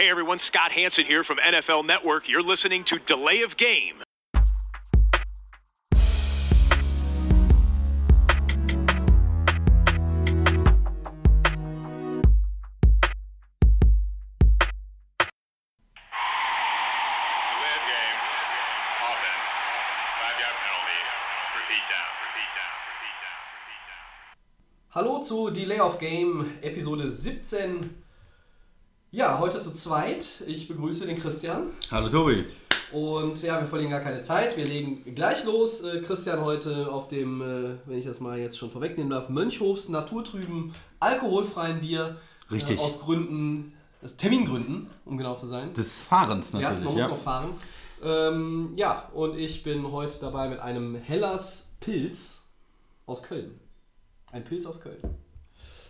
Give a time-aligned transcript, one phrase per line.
[0.00, 2.26] Hey everyone, Scott Hanson here from NFL Network.
[2.26, 3.96] You're listening to Delay of Game.
[3.98, 4.40] Delay
[17.76, 18.20] of game.
[19.04, 19.52] Offense.
[20.16, 21.00] Five yard penalty.
[21.60, 22.08] Repeat down.
[22.24, 22.72] Repeat down.
[22.88, 23.40] Repeat down.
[23.52, 24.08] Repeat down.
[24.94, 28.09] Hallo zu Delay of Game, Episode 17.
[29.10, 30.42] Ja, heute zu zweit.
[30.46, 31.72] Ich begrüße den Christian.
[31.90, 32.44] Hallo Tobi.
[32.92, 34.56] Und ja, wir verlieren gar keine Zeit.
[34.56, 35.82] Wir legen gleich los.
[35.82, 39.88] Äh, Christian heute auf dem, äh, wenn ich das mal jetzt schon vorwegnehmen darf, Mönchhofs
[39.88, 42.16] naturtrüben, alkoholfreien Bier.
[42.50, 42.78] Richtig.
[42.78, 45.72] Äh, aus Gründen, aus Termingründen, um genau zu sein.
[45.74, 46.84] Des Fahrens Ja, natürlich.
[46.84, 47.50] man muss Ja, noch fahren.
[48.02, 52.44] Ähm, ja, und ich bin heute dabei mit einem Hellas Pilz
[53.06, 53.60] aus Köln.
[54.32, 55.00] Ein Pilz aus Köln.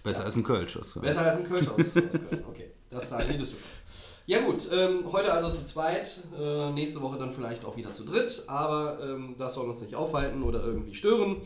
[0.02, 0.74] Besser als ein Kölsch.
[0.74, 2.44] Das- Besser als ein Kölsch aus, aus Köln.
[2.48, 3.70] Okay, das sagen die Düsseldorf.
[4.26, 8.04] Ja gut, ähm, heute also zu zweit, äh, nächste Woche dann vielleicht auch wieder zu
[8.04, 11.38] dritt, aber ähm, das soll uns nicht aufhalten oder irgendwie stören.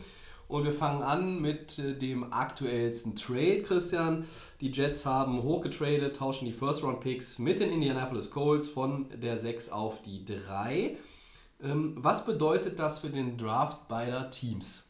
[0.47, 4.25] Und wir fangen an mit äh, dem aktuellsten Trade, Christian.
[4.61, 10.03] Die Jets haben hochgetradet, tauschen die First-Round-Picks mit den Indianapolis Colts von der 6 auf
[10.03, 10.97] die 3.
[11.63, 14.84] Ähm, was bedeutet das für den Draft beider Teams?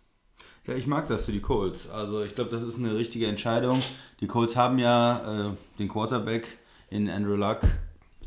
[0.68, 1.88] Ja, ich mag das für die Colts.
[1.90, 3.80] Also ich glaube, das ist eine richtige Entscheidung.
[4.20, 6.58] Die Colts haben ja äh, den Quarterback
[6.90, 7.60] in Andrew Luck.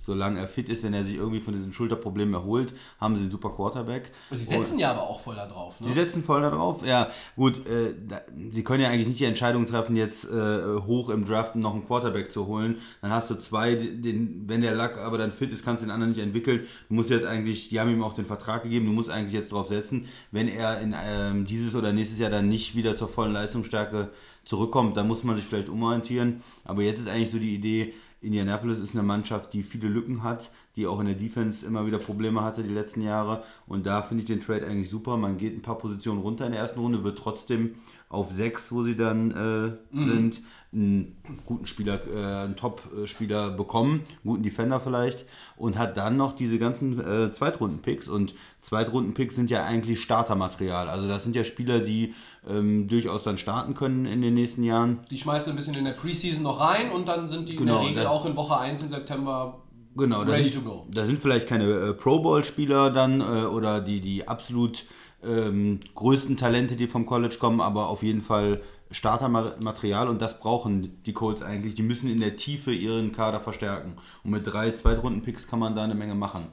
[0.09, 3.31] Solange er fit ist, wenn er sich irgendwie von diesen Schulterproblemen erholt, haben sie einen
[3.31, 4.11] super Quarterback.
[4.31, 5.79] Sie setzen ja aber auch voll da drauf.
[5.83, 5.89] Ne?
[5.89, 6.81] Sie setzen voll da drauf.
[6.83, 11.11] Ja, gut, äh, da, sie können ja eigentlich nicht die Entscheidung treffen, jetzt äh, hoch
[11.11, 12.79] im Draft noch einen Quarterback zu holen.
[13.03, 15.93] Dann hast du zwei, den, wenn der Lack aber dann fit ist, kannst du den
[15.93, 16.67] anderen nicht entwickeln.
[16.89, 19.53] Du musst jetzt eigentlich, die haben ihm auch den Vertrag gegeben, du musst eigentlich jetzt
[19.53, 23.35] drauf setzen, wenn er in ähm, dieses oder nächstes Jahr dann nicht wieder zur vollen
[23.35, 24.09] Leistungsstärke
[24.49, 26.43] zurückkommt, dann muss man sich vielleicht umorientieren.
[26.65, 30.51] Aber jetzt ist eigentlich so die Idee, Indianapolis ist eine Mannschaft, die viele Lücken hat,
[30.75, 33.45] die auch in der Defense immer wieder Probleme hatte die letzten Jahre.
[33.67, 35.17] Und da finde ich den Trade eigentlich super.
[35.17, 37.77] Man geht ein paar Positionen runter in der ersten Runde, wird trotzdem
[38.11, 40.41] auf sechs, wo sie dann äh, sind,
[40.73, 45.27] einen guten Spieler, äh, einen Top-Spieler bekommen, einen guten Defender vielleicht
[45.57, 50.89] und hat dann noch diese ganzen äh, Zweitrunden-Picks und Zweitrunden-Picks sind ja eigentlich Startermaterial.
[50.89, 52.15] Also das sind ja Spieler, die
[52.49, 55.01] ähm, durchaus dann starten können in den nächsten Jahren.
[55.11, 57.59] Die schmeißt du ein bisschen in der Preseason noch rein und dann sind die in
[57.59, 59.63] Genau, der Regel das- auch in Woche 1 im September
[59.97, 60.87] Genau, ready sind, to go.
[60.93, 64.85] Da sind vielleicht keine äh, Pro Bowl-Spieler dann äh, oder die, die absolut
[65.25, 71.03] ähm, größten Talente, die vom College kommen, aber auf jeden Fall Startermaterial und das brauchen
[71.05, 71.75] die Colts eigentlich.
[71.75, 73.95] Die müssen in der Tiefe ihren Kader verstärken.
[74.25, 76.47] Und mit drei Zweitrunden-Picks kann man da eine Menge machen.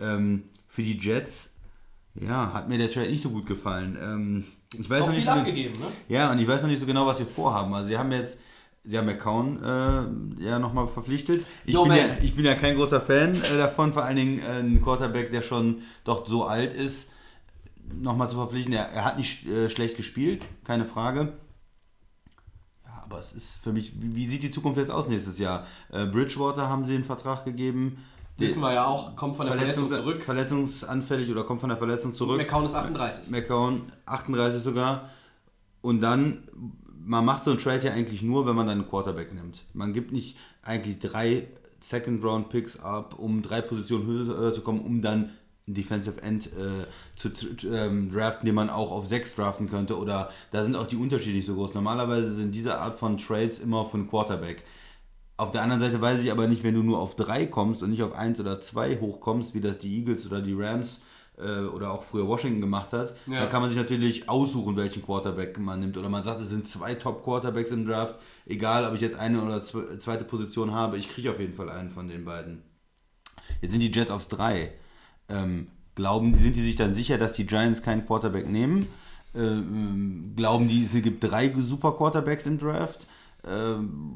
[0.00, 1.54] Ähm, für die Jets,
[2.14, 3.98] ja, hat mir der Trade nicht so gut gefallen.
[4.00, 4.44] Ähm,
[4.78, 5.86] ich weiß Auch noch nicht so, abgegeben, ne?
[6.08, 7.72] ja, und ich weiß noch nicht so genau, was wir vorhaben.
[7.74, 8.38] Also sie haben jetzt,
[8.82, 11.46] sie haben McCown äh, ja nochmal verpflichtet.
[11.64, 14.38] Ich Yo, bin, ja, ich bin ja kein großer Fan äh, davon, vor allen Dingen
[14.40, 17.08] äh, ein Quarterback, der schon doch so alt ist,
[17.94, 18.72] nochmal zu verpflichten.
[18.72, 21.32] Er, er hat nicht äh, schlecht gespielt, keine Frage.
[22.84, 25.66] Ja, aber es ist für mich, wie, wie sieht die Zukunft jetzt aus nächstes Jahr?
[25.92, 27.98] Äh, Bridgewater haben sie einen Vertrag gegeben.
[28.38, 30.22] Wissen wir ja auch, kommt von der Verletzung Verletzungs- zurück.
[30.22, 32.36] Verletzungsanfällig oder kommt von der Verletzung zurück.
[32.38, 33.30] McCown ist 38.
[33.30, 35.08] McCown 38 sogar.
[35.80, 36.48] Und dann,
[37.02, 39.64] man macht so einen Trade ja eigentlich nur, wenn man dann einen Quarterback nimmt.
[39.72, 41.48] Man gibt nicht eigentlich drei
[41.80, 45.30] Second-Round-Picks ab, um drei Positionen höher zu kommen, um dann
[45.66, 47.30] Defensive End äh, zu,
[47.72, 49.98] ähm, draften, den man auch auf sechs draften könnte.
[49.98, 51.74] Oder da sind auch die Unterschiede nicht so groß.
[51.74, 54.62] Normalerweise sind diese Art von Trades immer von Quarterback.
[55.38, 57.90] Auf der anderen Seite weiß ich aber nicht, wenn du nur auf drei kommst und
[57.90, 61.00] nicht auf eins oder zwei hochkommst, wie das die Eagles oder die Rams
[61.36, 63.40] äh, oder auch früher Washington gemacht hat, Ja.
[63.40, 65.98] da kann man sich natürlich aussuchen, welchen Quarterback man nimmt.
[65.98, 69.58] Oder man sagt, es sind zwei Top-Quarterbacks im Draft, egal ob ich jetzt eine oder
[69.64, 72.62] zwe- zweite Position habe, ich kriege auf jeden Fall einen von den beiden.
[73.60, 74.72] Jetzt sind die Jets auf drei.
[75.28, 78.86] Ähm, glauben, sind die sich dann sicher, dass die Giants keinen Quarterback nehmen?
[79.34, 83.06] Ähm, glauben die, es gibt drei super Quarterbacks im Draft?
[83.46, 84.14] Ähm,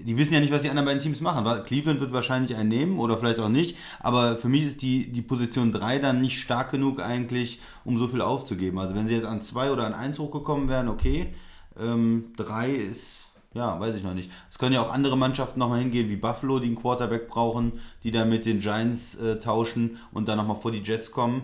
[0.00, 1.44] die wissen ja nicht, was die anderen beiden Teams machen.
[1.64, 3.76] Cleveland wird wahrscheinlich einen nehmen oder vielleicht auch nicht.
[4.00, 8.08] Aber für mich ist die, die Position 3 dann nicht stark genug eigentlich, um so
[8.08, 8.78] viel aufzugeben.
[8.78, 11.34] Also wenn sie jetzt an 2 oder an 1 hochgekommen wären, okay.
[11.74, 13.18] 3 ist,
[13.54, 14.30] ja, weiß ich noch nicht.
[14.50, 18.10] Es können ja auch andere Mannschaften nochmal hingehen, wie Buffalo, die einen Quarterback brauchen, die
[18.10, 21.42] dann mit den Giants äh, tauschen und dann nochmal vor die Jets kommen.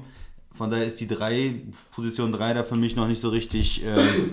[0.52, 3.90] Von daher ist die 3, Position 3 da für mich noch nicht so richtig, äh,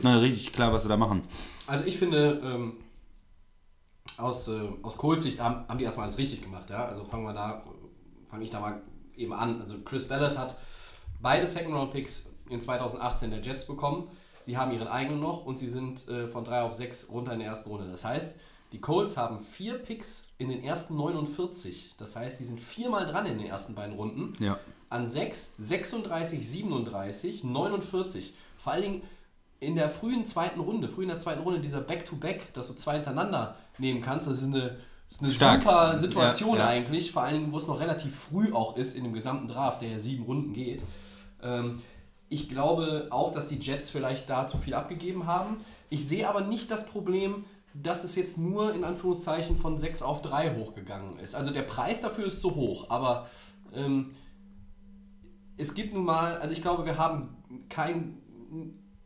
[0.07, 1.23] richtig klar, was sie da machen.
[1.65, 2.73] Also ich finde, ähm,
[4.17, 6.69] aus, äh, aus Colts Sicht haben, haben die erstmal alles richtig gemacht.
[6.69, 6.85] Ja?
[6.85, 7.63] Also fangen wir da,
[8.27, 8.81] fange ich da mal
[9.15, 9.61] eben an.
[9.61, 10.57] Also Chris Ballard hat
[11.21, 14.09] beide Second Round Picks in 2018 der Jets bekommen.
[14.51, 17.39] Sie haben ihren eigenen noch und sie sind äh, von 3 auf 6 runter in
[17.39, 17.89] der ersten Runde.
[17.89, 18.35] Das heißt,
[18.73, 21.95] Die Colts haben vier Picks in den ersten 49.
[21.97, 24.33] Das heißt, sie sind viermal dran in den ersten beiden Runden.
[24.43, 24.59] Ja.
[24.89, 28.33] An 6, 36, 37, 49.
[28.57, 29.01] Vor allen Dingen
[29.61, 32.95] in der frühen zweiten Runde, früh in der zweiten Runde, dieser Back-to-Back, dass du zwei
[32.95, 35.61] hintereinander nehmen kannst, das ist eine, das ist eine Stark.
[35.61, 36.67] super Situation Ja, ja.
[36.67, 37.13] eigentlich.
[37.13, 39.91] Vor allen Dingen, wo es noch relativ früh auch ist in dem gesamten Draft, der
[39.91, 40.83] ja sieben Runden geht.
[41.41, 41.81] Ähm,
[42.31, 45.57] ich glaube auch, dass die Jets vielleicht da zu viel abgegeben haben.
[45.89, 47.43] Ich sehe aber nicht das Problem,
[47.73, 51.35] dass es jetzt nur in Anführungszeichen von 6 auf 3 hochgegangen ist.
[51.35, 53.27] Also der Preis dafür ist zu hoch, aber
[53.75, 54.11] ähm,
[55.57, 57.35] es gibt nun mal, also ich glaube, wir haben
[57.67, 58.17] kein,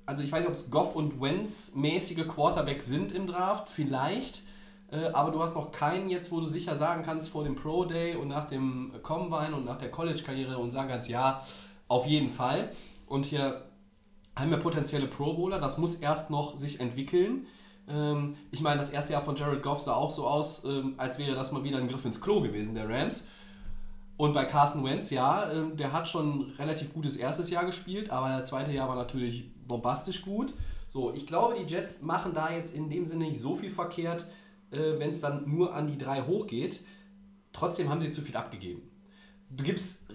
[0.06, 4.44] also ich weiß nicht, ob es Goff und Wentz mäßige Quarterback sind im Draft, vielleicht,
[4.92, 7.86] äh, aber du hast noch keinen jetzt, wo du sicher sagen kannst vor dem Pro
[7.86, 11.42] Day und nach dem Combine und nach der College-Karriere und sagen kannst, ja,
[11.88, 12.72] auf jeden Fall.
[13.08, 13.70] Und hier
[14.36, 17.48] haben wir potenzielle Pro Bowler, das muss erst noch sich entwickeln.
[17.88, 21.18] Ähm, ich meine, das erste Jahr von Jared Goff sah auch so aus, ähm, als
[21.18, 23.28] wäre das mal wieder ein Griff ins Klo gewesen, der Rams.
[24.18, 28.10] Und bei Carson Wentz, ja, ähm, der hat schon ein relativ gutes erstes Jahr gespielt,
[28.10, 30.54] aber der zweite Jahr war natürlich bombastisch gut.
[30.90, 34.26] So, ich glaube, die Jets machen da jetzt in dem Sinne nicht so viel verkehrt,
[34.72, 36.82] äh, wenn es dann nur an die drei hochgeht.
[37.52, 38.82] Trotzdem haben sie zu viel abgegeben.
[39.50, 40.10] Du gibst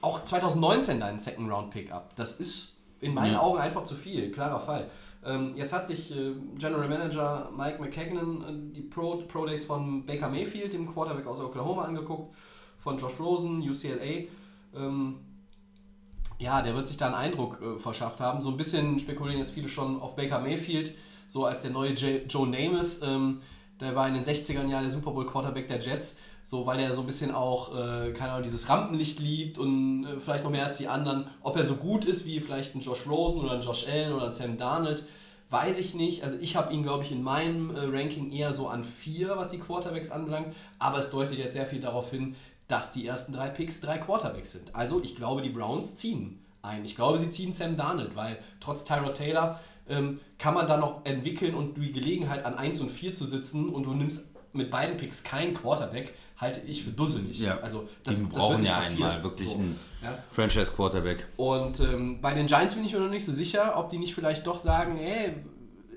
[0.00, 2.12] auch 2019 deinen Second Round Pick ab.
[2.16, 3.40] Das ist in meinen Ja.
[3.40, 4.90] Augen einfach zu viel, klarer Fall.
[5.24, 10.06] Ähm, jetzt hat sich äh, General Manager Mike McKagan äh, die Pro, Pro Days von
[10.06, 12.34] Baker Mayfield, dem Quarterback aus Oklahoma, angeguckt,
[12.78, 14.24] von Josh Rosen, UCLA.
[14.74, 15.16] Ähm,
[16.38, 18.40] ja, der wird sich da einen Eindruck äh, verschafft haben.
[18.40, 20.94] So ein bisschen spekulieren jetzt viele schon auf Baker Mayfield,
[21.26, 22.96] so als der neue J Joe Namath.
[23.02, 23.42] Ähm,
[23.78, 26.92] der war in den 60ern Jahren der Super Bowl Quarterback der Jets, so weil er
[26.92, 30.66] so ein bisschen auch, äh, keine Ahnung, dieses Rampenlicht liebt und äh, vielleicht noch mehr
[30.66, 31.26] als die anderen.
[31.42, 34.26] Ob er so gut ist wie vielleicht ein Josh Rosen oder ein Josh Allen oder
[34.26, 35.04] ein Sam Darnold,
[35.50, 36.24] weiß ich nicht.
[36.24, 39.48] Also ich habe ihn, glaube ich, in meinem äh, Ranking eher so an vier, was
[39.48, 40.54] die Quarterbacks anbelangt.
[40.78, 42.36] Aber es deutet jetzt sehr viel darauf hin,
[42.68, 44.74] dass die ersten drei Picks drei Quarterbacks sind.
[44.74, 46.84] Also ich glaube, die Browns ziehen ein.
[46.84, 51.04] Ich glaube, sie ziehen Sam Darnold, weil trotz Tyrod Taylor ähm, kann man da noch
[51.04, 54.96] entwickeln und die Gelegenheit an 1 und 4 zu sitzen und du nimmst mit beiden
[54.96, 57.40] Picks keinen Quarterback, halte ich für dusselig.
[57.40, 57.58] Ja.
[57.60, 59.10] Also die wird brauchen nicht ja passieren.
[59.10, 59.54] einmal wirklich So.
[59.54, 60.18] einen Ja.
[60.32, 61.26] Franchise-Quarterback.
[61.36, 64.14] Und ähm, bei den Giants bin ich mir noch nicht so sicher, ob die nicht
[64.14, 65.34] vielleicht doch sagen, ey,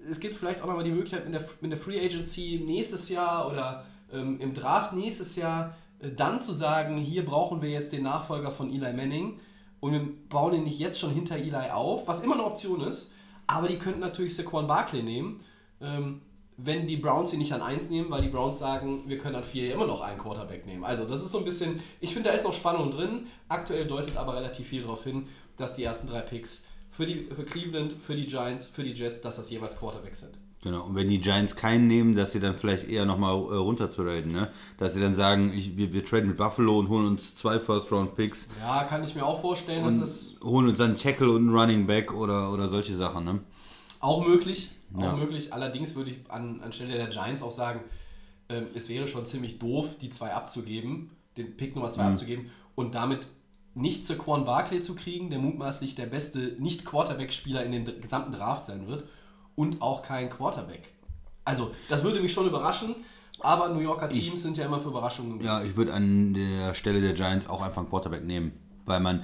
[0.09, 3.49] es gibt vielleicht auch nochmal die Möglichkeit in der, in der Free Agency nächstes Jahr
[3.49, 8.03] oder ähm, im Draft nächstes Jahr äh, dann zu sagen, hier brauchen wir jetzt den
[8.03, 9.39] Nachfolger von Eli Manning
[9.79, 13.13] und wir bauen ihn nicht jetzt schon hinter Eli auf, was immer eine Option ist,
[13.47, 15.39] aber die könnten natürlich Saquon Barkley nehmen,
[15.81, 16.21] ähm,
[16.57, 19.43] wenn die Browns ihn nicht an 1 nehmen, weil die Browns sagen, wir können an
[19.43, 20.83] 4 ja immer noch einen Quarterback nehmen.
[20.83, 23.27] Also das ist so ein bisschen, ich finde, da ist noch Spannung drin.
[23.49, 25.27] Aktuell deutet aber relativ viel darauf hin,
[25.57, 29.21] dass die ersten drei Picks für, die, für Cleveland, für die Giants, für die Jets,
[29.21, 30.37] dass das jeweils Quarterbacks sind.
[30.63, 30.83] Genau.
[30.85, 34.31] Und wenn die Giants keinen nehmen, dass sie dann vielleicht eher nochmal äh, runter traden,
[34.31, 34.49] ne?
[34.77, 38.47] Dass sie dann sagen, ich, wir, wir traden mit Buffalo und holen uns zwei First-Round-Picks
[38.61, 41.57] Ja, kann ich mir auch vorstellen, dass das holen uns dann einen Tackle und einen
[41.57, 43.39] Running Back oder, oder solche Sachen, ne?
[43.99, 45.15] Auch möglich, auch Ja.
[45.15, 45.53] möglich.
[45.53, 47.81] Allerdings würde ich an, anstelle der Giants auch sagen,
[48.49, 52.93] ähm, es wäre schon ziemlich doof, die zwei abzugeben, den Pick Nummer zwei abzugeben und
[52.95, 53.27] damit
[53.75, 58.87] nicht Saquon Barkley zu kriegen, der mutmaßlich der beste Nicht-Quarterback-Spieler in dem gesamten Draft sein
[58.87, 59.05] wird
[59.55, 60.93] und auch kein Quarterback.
[61.43, 62.95] Also, das würde mich schon überraschen,
[63.39, 65.41] aber New Yorker Teams sind ja immer für Überraschungen.
[65.41, 68.51] Ja, ich würde an der Stelle der Giants auch einfach einen Quarterback nehmen,
[68.85, 69.23] weil man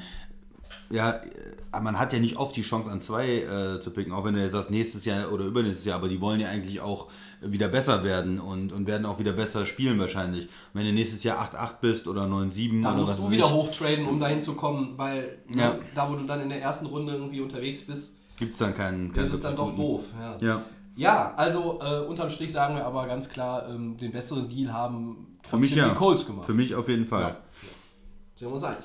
[0.89, 4.23] ja, äh, man hat ja nicht oft die Chance an zwei äh, zu picken, auch
[4.25, 7.07] wenn du jetzt sagst nächstes Jahr oder übernächstes Jahr, aber die wollen ja eigentlich auch
[7.41, 10.49] wieder besser werden und, und werden auch wieder besser spielen wahrscheinlich.
[10.73, 13.51] Wenn du nächstes Jahr 8-8 bist oder 9-7 Da oder musst was du wieder ich,
[13.51, 15.73] hochtraden, um dahin zu kommen, weil Ja.
[15.73, 18.73] ne, da, wo du dann in der ersten Runde irgendwie unterwegs bist, gibt es dann
[18.73, 20.03] keinen, keinen ist es dann doch doof.
[20.19, 20.37] Ja.
[20.39, 20.61] Ja.
[20.95, 25.37] Ja, also äh, unterm Strich sagen wir aber ganz klar, ähm, den besseren Deal haben
[25.47, 25.89] Für mich trotzdem ja.
[25.93, 26.45] die Colts gemacht.
[26.45, 27.21] Für mich auf jeden Fall.
[27.21, 27.37] Ja.
[28.35, 28.83] Sind wir uns einig.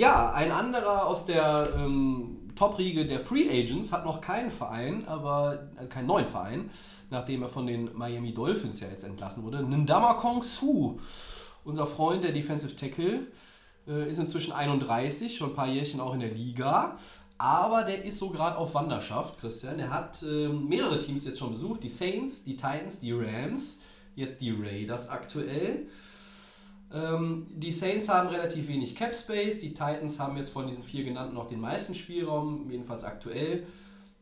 [0.00, 5.68] Ja, ein anderer aus der ähm, Top-Riege der Free Agents hat noch keinen Verein, aber
[5.78, 6.70] äh, keinen neuen Verein,
[7.10, 9.62] nachdem er von den Miami Dolphins ja jetzt entlassen wurde.
[9.62, 10.98] Ndama Kong Su,
[11.64, 13.26] unser Freund, der Defensive Tackle,
[13.86, 16.96] äh, ist inzwischen 31, schon ein paar Jährchen auch in der Liga.
[17.36, 19.76] Aber der ist so gerade auf Wanderschaft, Christian.
[19.76, 21.82] Der hat ähm, mehrere Teams jetzt schon besucht.
[21.82, 23.82] Die Saints, die Titans, die Rams,
[24.16, 25.88] jetzt die Raiders aktuell.
[26.92, 31.04] Ähm, die Saints haben relativ wenig Cap Space, die Titans haben jetzt von diesen vier
[31.04, 33.66] genannten noch den meisten Spielraum, jedenfalls aktuell.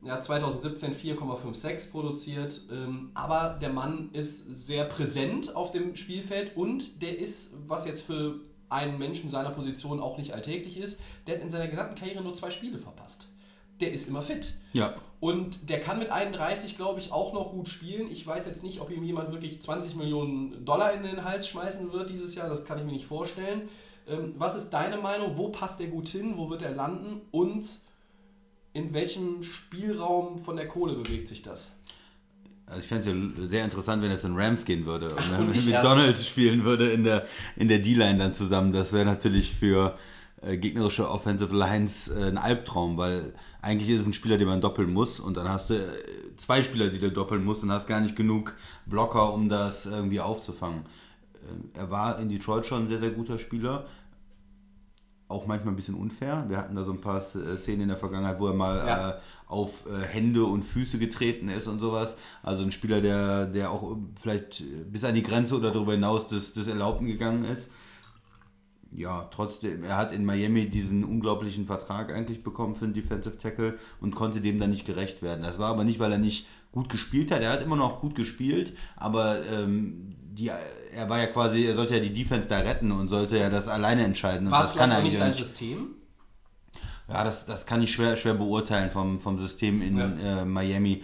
[0.04, 6.56] Er hat 2017 4,56 produziert, ähm, aber der Mann ist sehr präsent auf dem Spielfeld
[6.56, 11.36] und der ist, was jetzt für einen Menschen seiner Position auch nicht alltäglich ist, der
[11.36, 13.26] hat in seiner gesamten Karriere nur zwei Spiele verpasst.
[13.80, 14.54] Der ist immer fit.
[14.72, 14.94] Ja.
[15.20, 18.08] Und der kann mit 31, glaube ich, auch noch gut spielen.
[18.10, 21.92] Ich weiß jetzt nicht, ob ihm jemand wirklich 20 Millionen Dollar in den Hals schmeißen
[21.92, 22.48] wird dieses Jahr.
[22.48, 23.62] Das kann ich mir nicht vorstellen.
[24.06, 25.36] Ähm, was ist deine Meinung?
[25.36, 26.34] Wo passt er gut hin?
[26.36, 27.20] Wo wird er landen?
[27.32, 27.66] Und
[28.74, 31.70] in welchem Spielraum von der Kohle bewegt sich das?
[32.66, 35.18] Also ich fände es ja sehr interessant, wenn er zu den Rams gehen würde und
[35.34, 38.72] Ach, und mit erst- Donald spielen würde in der, in der D-Line dann zusammen.
[38.72, 39.96] Das wäre natürlich für
[40.42, 44.60] äh, gegnerische Offensive Lines äh, ein Albtraum, weil eigentlich ist es ein Spieler, den man
[44.60, 47.86] doppeln muss und dann hast du äh, zwei Spieler, die du doppeln musst und hast
[47.86, 48.54] gar nicht genug
[48.86, 50.82] Blocker, um das irgendwie aufzufangen.
[51.74, 53.86] Äh, er war in Detroit schon ein sehr, sehr guter Spieler.
[55.30, 56.46] Auch manchmal ein bisschen unfair.
[56.48, 59.10] Wir hatten da so ein paar äh, Szenen in der Vergangenheit, wo er mal Ja.
[59.10, 59.14] äh,
[59.46, 62.16] auf äh, Hände und Füße getreten ist und sowas.
[62.42, 66.54] Also ein Spieler, der, der auch vielleicht bis an die Grenze oder darüber hinaus des,
[66.54, 67.68] des Erlaubten gegangen ist.
[68.90, 73.78] Ja, trotzdem, er hat in Miami diesen unglaublichen Vertrag eigentlich bekommen für einen Defensive Tackle
[74.00, 75.42] und konnte dem dann nicht gerecht werden.
[75.42, 77.42] Das war aber nicht, weil er nicht gut gespielt hat.
[77.42, 81.94] Er hat immer noch gut gespielt, aber ähm, die, er war ja quasi, er sollte
[81.94, 84.50] ja die Defense da retten und sollte ja das alleine entscheiden.
[84.50, 85.38] War es das kann vielleicht er auch nicht sein nicht.
[85.38, 85.90] System?
[87.08, 90.42] Ja, das, das kann ich schwer, schwer beurteilen vom, vom System in Ja.
[90.42, 91.02] äh, Miami.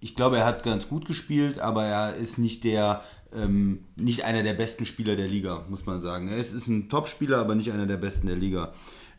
[0.00, 3.02] Ich glaube, er hat ganz gut gespielt, aber er ist nicht der,
[3.34, 6.28] ähm, nicht einer der besten Spieler der Liga, muss man sagen.
[6.28, 8.72] Er ist, ist ein Top-Spieler, aber nicht einer der besten der Liga.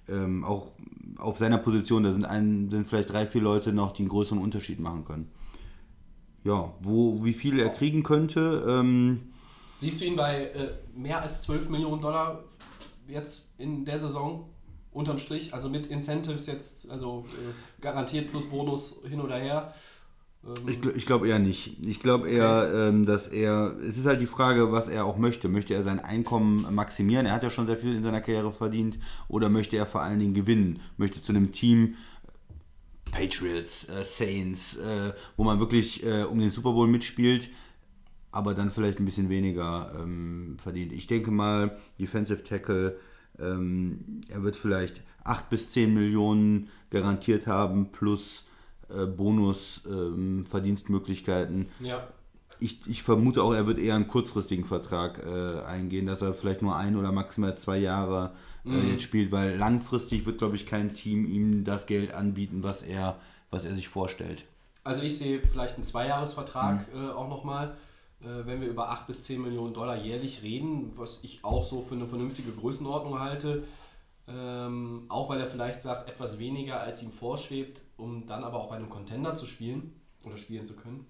[0.07, 0.72] Ähm, auch
[1.17, 4.39] auf seiner Position, da sind, ein, sind vielleicht drei, vier Leute noch, die einen größeren
[4.39, 5.31] Unterschied machen können.
[6.43, 9.31] Ja, wo, wie viel er kriegen könnte, ähm,
[9.79, 12.43] Siehst du ihn bei äh, mehr als 12 Millionen Dollar
[13.07, 14.50] jetzt in der Saison
[14.91, 15.53] unterm Strich?
[15.53, 19.74] Also mit Incentives jetzt, also äh, garantiert plus Bonus hin oder her.
[20.45, 21.77] Ähm, Ich, gl- ich glaube eher nicht.
[21.85, 23.75] Ich glaube eher, ähm, dass er.
[23.81, 25.49] Es ist halt die Frage, was er auch möchte.
[25.49, 27.25] Möchte er sein Einkommen maximieren?
[27.25, 28.97] Er hat ja schon sehr viel in seiner Karriere verdient.
[29.27, 30.79] Oder möchte er vor allen Dingen gewinnen?
[30.97, 31.95] Möchte zu einem Team.
[33.11, 37.49] Patriots, äh, Saints, äh, wo man wirklich äh, um den Super Bowl mitspielt,
[38.31, 40.91] aber dann vielleicht ein bisschen weniger ähm, verdient.
[40.91, 42.97] Ich denke mal, Defensive Tackle,
[43.39, 48.43] ähm, er wird vielleicht 8 bis 10 Millionen garantiert haben, plus
[48.89, 51.69] äh, Bonus, ähm, Verdienstmöglichkeiten.
[51.79, 52.07] ja.
[52.57, 56.61] Ich, ich vermute auch, er wird eher einen kurzfristigen Vertrag äh, eingehen, dass er vielleicht
[56.61, 58.31] nur ein oder maximal zwei Jahre
[58.65, 62.81] äh, jetzt spielt, weil langfristig wird, glaube ich, kein Team ihm das Geld anbieten, was
[62.81, 63.17] er,
[63.51, 64.45] was er sich vorstellt.
[64.85, 67.75] Also ich sehe vielleicht einen Zweijahresvertrag äh, auch nochmal,
[68.21, 71.81] äh, wenn wir über 8 bis 10 Millionen Dollar jährlich reden, was ich auch so
[71.81, 73.63] für eine vernünftige Größenordnung halte.
[74.27, 78.70] Ähm, auch weil er vielleicht sagt, etwas weniger als ihm vorschwebt, um dann aber auch
[78.70, 81.05] bei einem Contender zu spielen oder spielen zu können.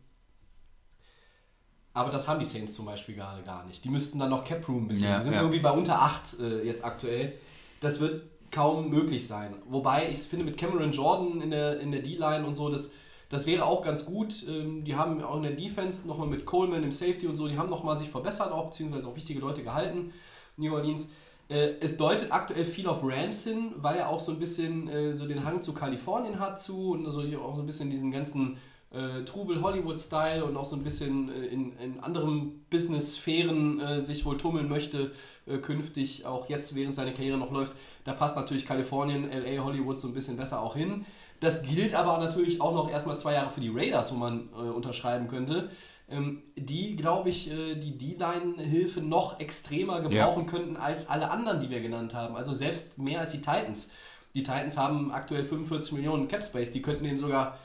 [1.93, 3.85] Aber das haben die Saints zum Beispiel gerade gar nicht.
[3.85, 5.07] Die müssten dann noch Cap Room ein bisschen.
[5.07, 5.39] Ja, die sind ja.
[5.39, 7.39] irgendwie bei unter 8 äh, jetzt aktuell.
[7.79, 9.55] Das wird kaum möglich sein.
[9.65, 12.91] Wobei ich finde, mit Cameron Jordan in der, in der D-Line und so, das,
[13.29, 14.45] das wäre auch ganz gut.
[14.47, 17.57] Ähm, die haben auch in der Defense nochmal mit Coleman im Safety und so, die
[17.57, 20.13] haben nochmal sich verbessert, auch beziehungsweise auch wichtige Leute gehalten.
[20.57, 21.07] New Orleans.
[21.47, 25.15] Äh, es deutet aktuell viel auf Rams hin, weil er auch so ein bisschen äh,
[25.15, 28.57] so den Hang zu Kalifornien hat zu und also auch so ein bisschen diesen ganzen
[28.91, 34.25] äh, Trubel Hollywood-Style und auch so ein bisschen äh, in, in anderen Business-Sphären äh, sich
[34.25, 35.11] wohl tummeln möchte,
[35.45, 37.73] äh, künftig auch jetzt, während seine Karriere noch läuft.
[38.05, 41.05] Da passt natürlich Kalifornien, LA, Hollywood so ein bisschen besser auch hin.
[41.41, 44.69] Das gilt aber natürlich auch noch erstmal zwei Jahre für die Raiders, wo man äh,
[44.69, 45.69] unterschreiben könnte.
[46.07, 51.69] Ähm, die, glaube ich, äh, die D-Line-Hilfe noch extremer gebrauchen könnten als alle anderen, die
[51.69, 52.35] wir genannt haben.
[52.35, 53.91] Also selbst mehr als die Titans.
[54.35, 57.57] Die Titans haben aktuell 45 Millionen Cap Space, die könnten den sogar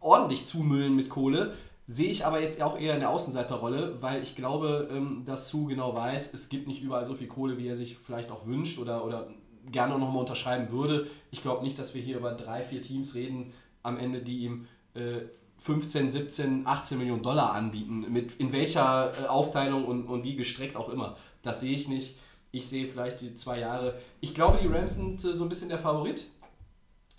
[0.00, 1.54] ordentlich zumüllen mit Kohle.
[1.88, 5.68] Sehe ich aber jetzt auch eher in der Außenseiterrolle, weil ich glaube, ähm, dass Sue
[5.68, 8.78] genau weiß, es gibt nicht überall so viel Kohle, wie er sich vielleicht auch wünscht
[8.78, 9.28] oder, oder
[9.70, 11.08] gerne nochmal unterschreiben würde.
[11.30, 13.52] Ich glaube nicht, dass wir hier über drei, vier Teams reden
[13.82, 15.22] am Ende, die ihm äh,
[15.66, 18.06] 15, 17, 18 Millionen Dollar anbieten.
[18.12, 21.16] Mit in welcher äh, Aufteilung und, und wie gestreckt auch immer.
[21.42, 22.18] Das sehe ich nicht.
[22.52, 23.98] Ich sehe vielleicht die zwei Jahre.
[24.20, 26.26] Ich glaube, die Rams sind äh, so ein bisschen der Favorit.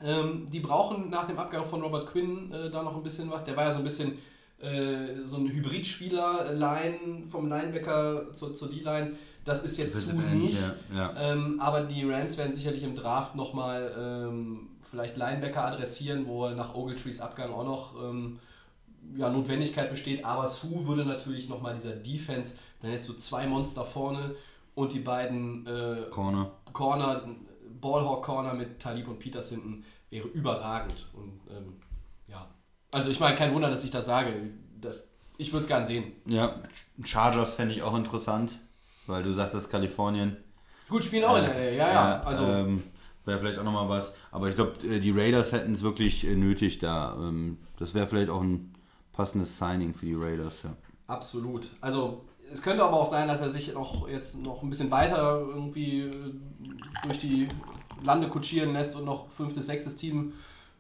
[0.01, 3.44] Ähm, die brauchen nach dem Abgang von Robert Quinn äh, da noch ein bisschen was.
[3.44, 4.18] Der war ja so ein bisschen
[4.62, 9.12] äh, so ein Hybridspieler, Line vom Linebacker zur, zur D-Line.
[9.44, 10.62] Das ist jetzt zu nicht.
[10.94, 11.32] Ja, ja.
[11.32, 16.75] Ähm, aber die Rams werden sicherlich im Draft nochmal ähm, vielleicht Linebacker adressieren, wo nach
[16.75, 18.39] Ogletrees Abgang auch noch ähm,
[19.15, 20.25] ja, Notwendigkeit besteht.
[20.25, 24.36] Aber Sue würde natürlich nochmal dieser Defense, dann jetzt so zwei Monster vorne
[24.75, 26.51] und die beiden äh, Corner.
[26.74, 27.24] Corner,
[27.82, 31.08] Ballhawk Corner mit Talib und Peters hinten wäre überragend.
[31.13, 31.75] Und ähm,
[32.27, 32.48] ja,
[32.91, 34.34] also ich meine, kein Wunder, dass ich das sage.
[34.79, 34.98] Das,
[35.38, 36.13] ich würde es gern sehen.
[36.25, 36.62] Ja,
[37.03, 38.53] Chargers fände ich auch interessant,
[39.06, 40.38] weil du sagtest Kalifornien.
[40.89, 42.22] Gut, spielen auch in der LA, ja, ja.
[42.22, 42.84] Also, ähm,
[43.27, 44.13] Wäre vielleicht auch nochmal was.
[44.31, 47.17] Aber ich glaube, äh, die Raiders hätten es wirklich äh, nötig da.
[47.19, 48.74] Ähm, das wäre vielleicht auch ein
[49.12, 50.63] passendes Signing für die Raiders.
[50.63, 50.69] Ja.
[51.07, 51.72] Absolut.
[51.81, 55.41] Also es könnte aber auch sein, dass er sich auch jetzt noch ein bisschen weiter
[55.41, 56.34] irgendwie äh,
[57.03, 57.50] durch die
[58.01, 60.31] Lande kutschieren lässt und noch fünftes, sechstes Team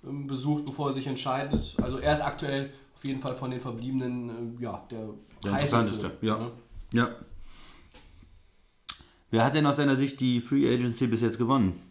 [0.05, 1.75] ähm, besucht, bevor er sich entscheidet.
[1.81, 5.09] Also er ist aktuell auf jeden Fall von den Verbliebenen ja, der,
[5.43, 6.13] der heißeste.
[6.21, 6.37] Ja.
[6.37, 6.51] Ne?
[6.93, 7.09] ja.
[9.31, 11.86] Wer hat denn aus deiner Sicht die Free Agency bis jetzt gewonnen?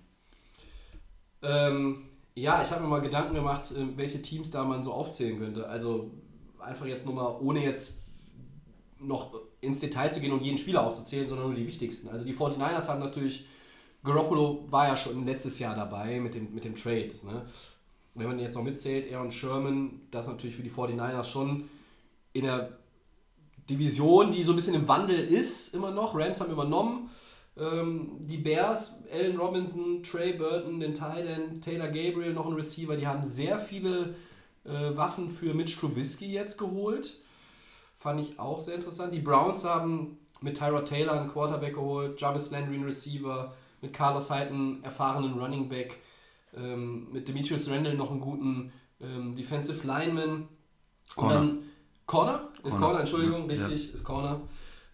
[1.43, 5.69] Ähm, ja, ich habe mir mal Gedanken gemacht, welche Teams da man so aufzählen könnte.
[5.69, 6.11] Also
[6.59, 7.99] einfach jetzt nur mal, ohne jetzt
[8.99, 12.09] noch ins Detail zu gehen und jeden Spieler aufzuzählen, sondern nur die wichtigsten.
[12.09, 13.47] Also die 49ers haben natürlich,
[14.05, 17.11] Garoppolo war ja schon letztes Jahr dabei mit dem, mit dem Trade.
[17.25, 17.47] Ne?
[18.15, 21.69] Wenn man jetzt noch mitzählt, Aaron Sherman, das natürlich für die 49ers schon
[22.33, 22.79] in der
[23.69, 26.15] Division, die so ein bisschen im Wandel ist, immer noch.
[26.15, 27.11] Rams haben übernommen.
[27.59, 33.07] Ähm, die Bears, Allen Robinson, Trey Burton, den Titan, Taylor Gabriel, noch ein Receiver, die
[33.07, 34.15] haben sehr viele
[34.65, 37.19] äh, Waffen für Mitch Trubisky jetzt geholt.
[37.99, 39.15] Fand ich auch sehr interessant.
[39.15, 44.31] Die Browns haben mit Tyra Taylor einen Quarterback geholt, Jarvis Landry einen Receiver, mit Carlos
[44.31, 45.99] Hyde einen erfahrenen Running Back,
[46.55, 50.49] ähm, mit Demetrius Randall noch einen guten ähm, Defensive Lineman.
[51.15, 51.35] Corner.
[51.35, 51.63] Dann,
[52.07, 52.49] Corner?
[52.63, 53.57] Ist Corner, Corner Entschuldigung, ja.
[53.57, 54.41] richtig, ist Corner.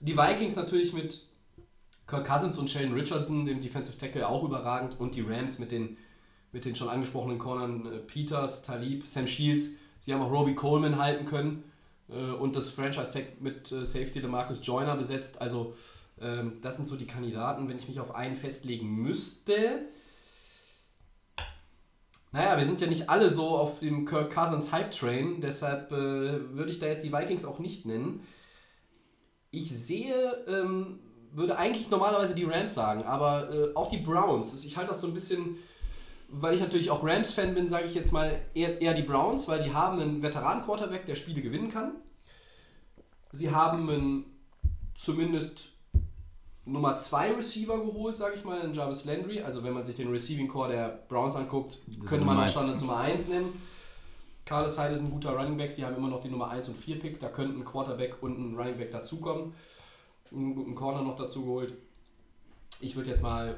[0.01, 1.27] Die Vikings natürlich mit
[2.13, 5.01] Kirk Cousins und Sheldon Richardson, dem Defensive Tackle, auch überragend.
[5.01, 5.97] Und die Rams mit den,
[6.53, 9.71] mit den schon angesprochenen Cornern äh, Peters, Talib, Sam Shields.
[10.01, 11.65] Sie haben auch Robbie Coleman halten können
[12.11, 15.41] äh, und das Franchise-Tag mit äh, Safety Marcus Joyner besetzt.
[15.41, 15.75] Also
[16.21, 19.87] ähm, das sind so die Kandidaten, wenn ich mich auf einen festlegen müsste.
[22.31, 26.71] Naja, wir sind ja nicht alle so auf dem Kirk Cousins Hype-Train, deshalb äh, würde
[26.71, 28.21] ich da jetzt die Vikings auch nicht nennen.
[29.51, 30.99] Ich sehe, ähm,
[31.33, 34.65] würde eigentlich normalerweise die Rams sagen, aber äh, auch die Browns.
[34.65, 35.57] Ich halte das so ein bisschen
[36.33, 39.63] weil ich natürlich auch Rams-Fan bin, sage ich jetzt mal eher, eher die Browns, weil
[39.63, 41.93] die haben einen Veteran-Quarterback, der Spiele gewinnen kann.
[43.33, 44.25] Sie haben einen
[44.95, 45.69] zumindest
[46.65, 49.43] Nummer 2 Receiver geholt, sage ich mal, in Jarvis Landry.
[49.43, 52.97] Also wenn man sich den Receiving Core der Browns anguckt, könnte man auch Standard Nummer
[52.99, 53.61] 1 nennen.
[54.47, 56.77] Carlos Hyde ist ein guter Running Back, sie haben immer noch die Nummer 1 und
[56.77, 59.53] 4 Pick, da könnten ein Quarterback und ein Running Back dazukommen.
[60.35, 61.75] Einen guten Corner noch dazu geholt.
[62.81, 63.57] Ich würde jetzt mal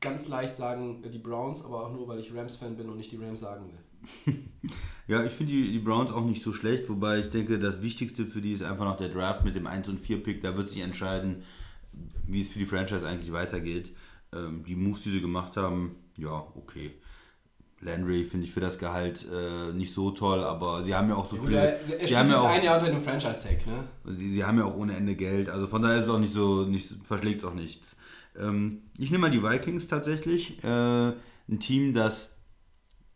[0.00, 3.12] ganz leicht sagen äh, die Browns, aber auch nur, weil ich Rams-Fan bin und nicht
[3.12, 4.34] die Rams sagen will.
[5.08, 8.26] ja, ich finde die, die Browns auch nicht so schlecht, wobei ich denke, das Wichtigste
[8.26, 10.42] für die ist einfach noch der Draft mit dem 1 und 4 Pick.
[10.42, 11.42] Da wird sich entscheiden,
[12.26, 13.92] wie es für die Franchise eigentlich weitergeht.
[14.34, 16.92] Ähm, die Moves, die sie gemacht haben, ja, okay.
[17.86, 21.28] Landry finde ich für das Gehalt äh, nicht so toll, aber sie haben ja auch
[21.28, 21.54] so viel.
[21.54, 23.84] Er, er sie haben ja auch ein Jahr unter dem Franchise-Tag, ne?
[24.16, 26.34] Sie, sie haben ja auch ohne Ende Geld, also von daher ist es auch nicht
[26.34, 27.96] so, nicht, verschlägt es auch nichts.
[28.38, 30.62] Ähm, ich nehme mal die Vikings tatsächlich.
[30.62, 31.12] Äh,
[31.48, 32.30] ein Team, das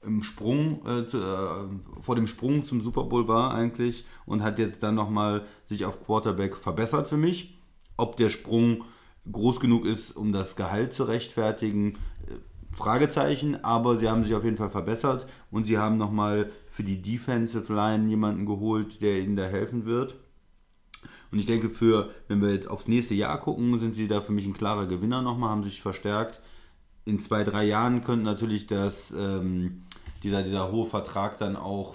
[0.02, 4.58] im Sprung, äh, zu, äh, vor dem Sprung zum Super Bowl war eigentlich und hat
[4.58, 7.58] jetzt dann nochmal sich auf Quarterback verbessert für mich.
[7.96, 8.84] Ob der Sprung
[9.30, 11.98] groß genug ist, um das Gehalt zu rechtfertigen,
[12.72, 17.02] Fragezeichen, aber sie haben sich auf jeden Fall verbessert und sie haben nochmal für die
[17.02, 20.16] Defensive Line jemanden geholt, der ihnen da helfen wird.
[21.32, 24.32] Und ich denke, für, wenn wir jetzt aufs nächste Jahr gucken, sind sie da für
[24.32, 26.40] mich ein klarer Gewinner nochmal, haben sich verstärkt.
[27.04, 29.82] In zwei, drei Jahren könnte natürlich das, ähm,
[30.22, 31.94] dieser, dieser hohe Vertrag dann auch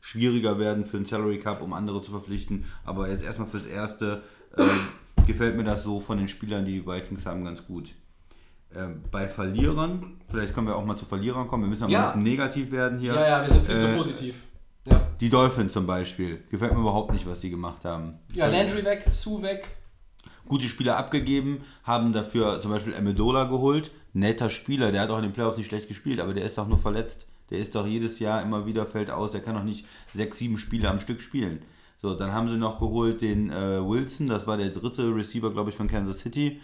[0.00, 2.64] schwieriger werden für den Salary Cup, um andere zu verpflichten.
[2.84, 4.22] Aber jetzt erstmal fürs Erste
[4.56, 4.66] äh,
[5.26, 7.94] gefällt mir das so von den Spielern, die die Vikings haben, ganz gut.
[8.74, 12.00] Äh, bei Verlierern, vielleicht können wir auch mal zu Verlierern kommen, wir müssen aber ja.
[12.00, 13.14] ein bisschen negativ werden hier.
[13.14, 14.34] Ja, ja, wir sind viel äh, zu positiv.
[14.84, 15.08] Ja.
[15.20, 16.44] Die Dolphins zum Beispiel.
[16.50, 18.18] Gefällt mir überhaupt nicht, was die gemacht haben.
[18.32, 19.68] Ja, Landry weg, Sue weg.
[20.46, 23.90] Gute Spieler abgegeben, haben dafür zum Beispiel Amendola geholt.
[24.12, 26.66] Netter Spieler, der hat auch in den Playoffs nicht schlecht gespielt, aber der ist doch
[26.66, 27.26] nur verletzt.
[27.50, 29.32] Der ist doch jedes Jahr immer wieder fällt aus.
[29.32, 31.62] Der kann doch nicht sechs, sieben Spiele am Stück spielen.
[32.02, 35.70] So, dann haben sie noch geholt den äh, Wilson, das war der dritte Receiver, glaube
[35.70, 36.60] ich, von Kansas City.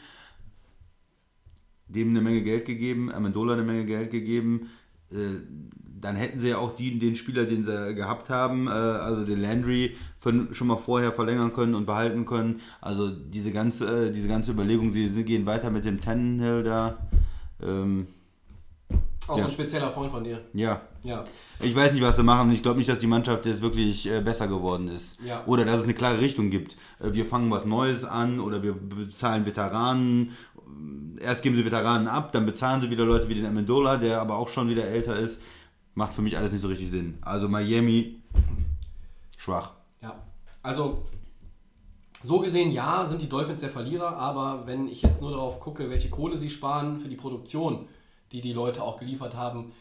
[1.88, 4.70] Dem eine Menge Geld gegeben, Amendola eine Menge Geld gegeben.
[5.11, 5.40] Äh,
[6.01, 9.40] dann hätten sie ja auch die, den Spieler, den sie gehabt haben, äh, also den
[9.40, 9.96] Landry,
[10.53, 12.61] schon mal vorher verlängern können und behalten können.
[12.81, 16.99] Also diese ganze, äh, diese ganze Überlegung, sie, gehen weiter mit dem Tannenhill da.
[17.62, 18.09] Ähm,
[19.27, 19.42] auch ja.
[19.42, 20.42] so ein spezieller Freund von dir.
[20.53, 20.83] Ja.
[21.03, 21.25] ja.
[21.61, 22.53] Ich weiß nicht, was sie machen.
[22.53, 25.18] Ich glaube nicht, dass die Mannschaft jetzt wirklich besser geworden ist.
[25.20, 25.42] Ja.
[25.46, 26.77] Oder dass es eine klare Richtung gibt.
[27.01, 30.37] Wir fangen was Neues an oder wir bezahlen Veteranen
[31.18, 34.37] erst geben sie Veteranen ab, dann bezahlen sie wieder Leute wie den Amendola, der aber
[34.37, 35.40] auch schon wieder älter ist.
[35.94, 37.18] Macht für mich alles nicht so richtig Sinn.
[37.22, 38.20] Also Miami,
[39.38, 39.72] schwach.
[40.02, 40.14] Ja,
[40.62, 41.07] also
[42.22, 45.90] so gesehen, ja, sind die Dolphins der Verlierer, aber wenn ich jetzt nur darauf gucke,
[45.90, 47.88] welche Kohle sie sparen für die Produktion,
[48.33, 49.72] die die Leute auch geliefert haben,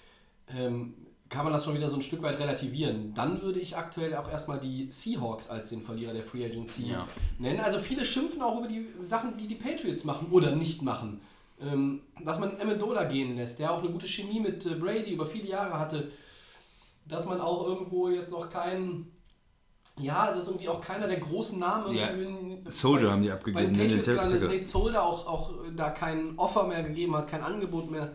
[0.56, 0.94] ähm,
[1.30, 3.14] kann man das schon wieder so ein Stück weit relativieren.
[3.16, 7.08] Dann würde ich aktuell auch erstmal die Seahawks als den Verlierer der Free Agency Ja.
[7.40, 7.60] nennen.
[7.62, 11.22] Also viele schimpfen auch über die Sachen, die die Patriots machen oder nicht machen.
[11.60, 15.26] Ähm, dass man Amendola gehen lässt, der auch eine gute Chemie mit äh, Brady über
[15.26, 16.12] viele Jahre hatte.
[17.08, 19.12] Dass man auch irgendwo jetzt noch keinen,
[19.98, 21.96] ja, also ist irgendwie auch keiner der großen Namen.
[21.96, 23.74] In- Soldier bei- haben die Bei abgegeben.
[23.74, 24.08] den ne, Patriots
[24.42, 24.48] Tackle.
[24.58, 28.14] Nate Solder auch, auch da kein Offer mehr gegeben hat, kein Angebot mehr.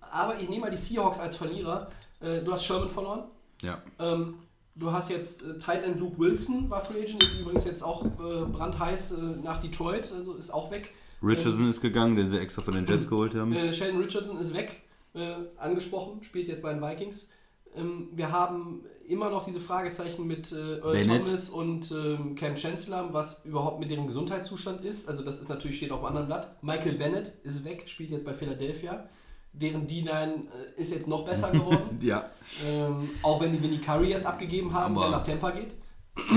[0.00, 1.90] Aber ich nehme mal die Seahawks als Verlierer.
[2.20, 3.24] Äh, du hast Sherman verloren.
[3.62, 3.82] Ja.
[3.98, 4.34] Ähm,
[4.74, 8.04] du hast jetzt äh, Tight End Luke Wilson, war Free Agent, ist übrigens jetzt auch
[8.04, 10.94] äh, brandheiß äh, nach Detroit, also ist auch weg.
[11.22, 13.52] Richardson ist gegangen, den sie extra von den Jets geholt haben.
[13.52, 14.82] Äh, Sheldon Richardson ist weg,
[15.14, 17.28] äh, angesprochen, spielt jetzt bei den Vikings.
[17.74, 21.24] Ähm, wir haben immer noch diese Fragezeichen mit äh, Earl Bennett.
[21.24, 25.08] Thomas und ähm, Cam Chancellor, was überhaupt mit deren Gesundheitszustand ist.
[25.08, 26.62] Also das ist natürlich steht auf einem anderen Blatt.
[26.62, 29.08] Michael Bennett ist weg, spielt jetzt bei Philadelphia.
[29.58, 30.36] Deren D9 äh,
[30.80, 31.98] ist jetzt noch besser geworden.
[32.00, 32.30] Ja,
[32.66, 35.74] ähm, auch wenn die Vinnie Curry jetzt abgegeben haben, Aber- der nach Tampa geht.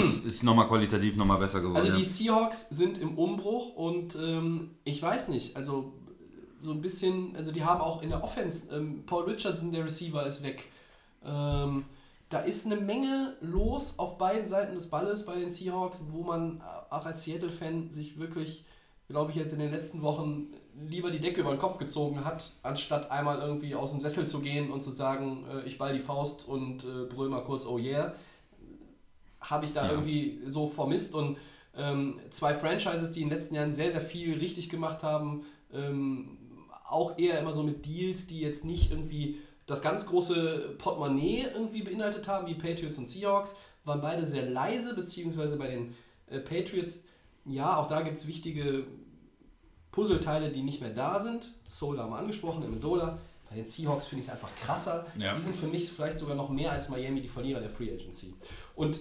[0.03, 1.77] ist, ist nochmal qualitativ nochmal besser geworden.
[1.77, 2.03] Also die.
[2.03, 5.93] Seahawks sind im Umbruch und ähm, ich weiß nicht, also
[6.63, 10.25] so ein bisschen, also die haben auch in der Offense, ähm, Paul Richardson, der Receiver,
[10.27, 10.63] ist weg.
[11.25, 11.86] Ähm,
[12.29, 16.62] da ist eine Menge los auf beiden Seiten des Balles bei den Seahawks, wo man
[16.89, 18.63] auch als Seattle-Fan sich wirklich,
[19.12, 20.47] glaube ich, jetzt in den letzten Wochen
[20.88, 24.39] lieber die Decke über den Kopf gezogen hat, anstatt einmal irgendwie aus dem Sessel zu
[24.39, 27.78] gehen und zu sagen, äh, ich ball die Faust und äh, brüll mal kurz, oh
[27.78, 28.13] yeah
[29.41, 29.91] habe ich da Ja.
[29.93, 31.38] irgendwie so vermisst und
[31.76, 36.38] ähm, zwei Franchises, die in den letzten Jahren sehr, sehr viel richtig gemacht haben, ähm,
[36.88, 41.82] auch eher immer so mit Deals, die jetzt nicht irgendwie das ganz große Portemonnaie irgendwie
[41.82, 45.95] beinhaltet haben, wie Patriots und Seahawks, waren beide sehr leise, beziehungsweise bei den
[46.28, 47.06] äh, Patriots,
[47.45, 48.86] ja, auch da gibt es wichtige
[49.91, 51.51] Puzzleteile, die nicht mehr da sind.
[51.69, 53.19] Soul haben wir angesprochen, Amendola.
[53.49, 55.06] Bei den Seahawks finde ich es einfach krasser.
[55.17, 55.36] Ja.
[55.36, 58.34] Die sind für mich vielleicht sogar noch mehr als Miami die Verlierer der Free Agency.
[58.75, 58.99] Und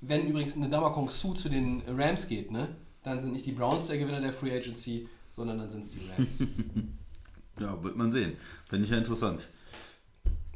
[0.00, 3.86] wenn übrigens eine Damakong Su zu den Rams geht, ne, dann sind nicht die Browns
[3.88, 6.38] der Gewinner der Free Agency, sondern dann sind es die Rams.
[7.60, 8.36] ja, wird man sehen.
[8.68, 9.48] Finde ich ja interessant.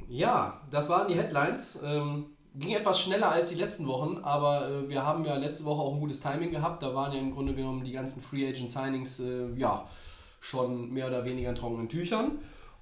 [0.08, 1.78] ja, das waren die Headlines.
[1.82, 5.82] Ähm, ging etwas schneller als die letzten Wochen, aber äh, wir haben ja letzte Woche
[5.82, 6.82] auch ein gutes Timing gehabt.
[6.82, 9.86] Da waren ja im Grunde genommen die ganzen Free Agent Signings äh, ja,
[10.40, 12.38] schon mehr oder weniger in trockenen Tüchern.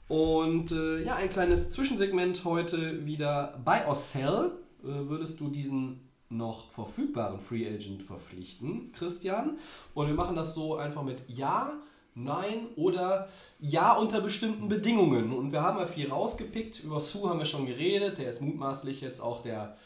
[0.08, 4.52] Und äh, ja, ein kleines Zwischensegment heute wieder bei Ossell.
[4.82, 9.58] Äh, würdest du diesen noch verfügbaren Free Agent verpflichten, Christian?
[9.94, 11.74] Und wir machen das so einfach mit Ja,
[12.14, 13.28] Nein oder
[13.60, 15.32] Ja unter bestimmten Bedingungen.
[15.32, 16.82] Und wir haben ja viel rausgepickt.
[16.84, 18.18] Über Sue haben wir schon geredet.
[18.18, 19.76] Der ist mutmaßlich jetzt auch der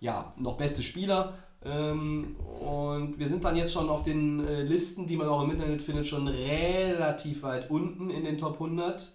[0.00, 1.34] ja, noch beste Spieler.
[1.64, 5.50] Ähm, und wir sind dann jetzt schon auf den äh, Listen, die man auch im
[5.52, 9.08] Internet findet, schon relativ weit unten in den Top 100.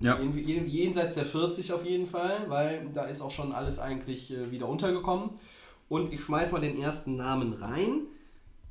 [0.00, 0.16] Ja.
[0.18, 4.32] Jen- jen- Jenseits der 40 auf jeden Fall, weil da ist auch schon alles eigentlich
[4.32, 5.30] äh, wieder untergekommen.
[5.88, 8.00] Und ich schmeiß mal den ersten Namen rein.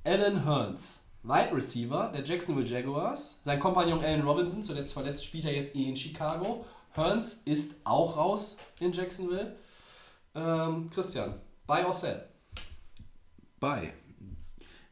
[0.04, 3.40] Alan Hearns, Wide Receiver der Jacksonville Jaguars.
[3.42, 6.66] Sein Kompagnon Alan Robinson, zuletzt verletzt, spielt er jetzt eh in Chicago.
[6.96, 9.56] Hearns ist auch raus in Jacksonville.
[10.36, 12.28] Ähm, Christian, bei or sell?
[13.60, 13.94] Bei.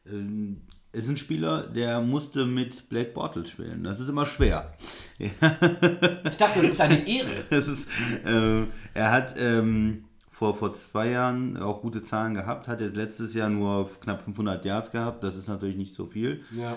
[0.06, 3.84] Ähm, ist ein Spieler, der musste mit Blake Bortles spielen.
[3.84, 4.74] Das ist immer schwer.
[5.18, 7.30] Ich dachte, das ist eine Ehre.
[7.50, 7.88] Ist,
[8.24, 13.34] äh, er hat ähm, vor, vor zwei Jahren auch gute Zahlen gehabt, hat jetzt letztes
[13.34, 15.22] Jahr nur knapp 500 Yards gehabt.
[15.22, 16.42] Das ist natürlich nicht so viel.
[16.56, 16.76] Ja.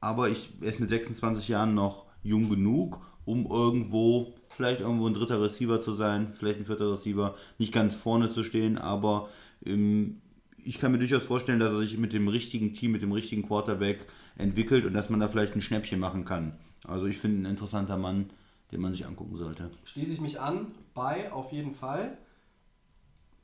[0.00, 5.14] Aber ich, er ist mit 26 Jahren noch jung genug, um irgendwo, vielleicht irgendwo ein
[5.14, 9.28] dritter Receiver zu sein, vielleicht ein vierter Receiver, nicht ganz vorne zu stehen, aber
[9.64, 10.22] ähm,
[10.64, 13.42] ich kann mir durchaus vorstellen, dass er sich mit dem richtigen Team, mit dem richtigen
[13.42, 16.56] Quarterback entwickelt und dass man da vielleicht ein Schnäppchen machen kann.
[16.84, 18.30] Also ich finde ein interessanter Mann,
[18.72, 19.70] den man sich angucken sollte.
[19.84, 22.18] Schließe ich mich an, bei auf jeden Fall.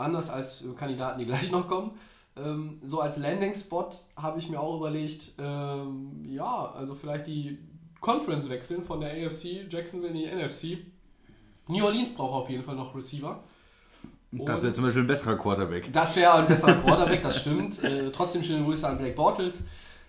[0.02, 1.92] Anders als äh, Kandidaten, die gleich noch kommen.
[2.36, 7.58] Ähm, so als Landing-Spot habe ich mir auch überlegt, ähm, ja, also vielleicht die
[8.00, 10.78] Conference wechseln von der AFC, Jacksonville in die NFC.
[11.68, 13.40] New Orleans braucht auf jeden Fall noch Receiver.
[14.32, 15.92] Das wäre Und- zum Beispiel ein besserer Quarterback.
[15.92, 17.82] Das wäre ein besserer Quarterback, das stimmt.
[17.84, 19.62] Äh, trotzdem schöne Grüße an Blake Bortles.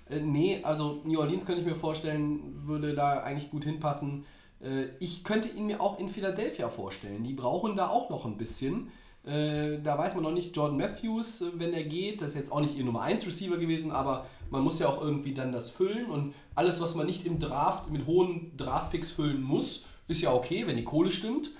[0.10, 4.26] Äh, nee, also New Orleans könnte ich mir vorstellen, würde da eigentlich gut hinpassen.
[4.62, 7.24] Äh, ich könnte ihn mir auch in Philadelphia vorstellen.
[7.26, 8.88] Die brauchen da auch noch ein bisschen.
[9.26, 12.52] Äh, da weiß man noch nicht, Jordan Matthews, äh, wenn er geht, das ist jetzt
[12.52, 15.70] auch nicht ihr Nummer 1 Receiver gewesen, aber man muss ja auch irgendwie dann das
[15.70, 20.34] füllen und alles, was man nicht im Draft mit hohen Draftpicks füllen muss, ist ja
[20.34, 21.52] okay, wenn die Kohle stimmt.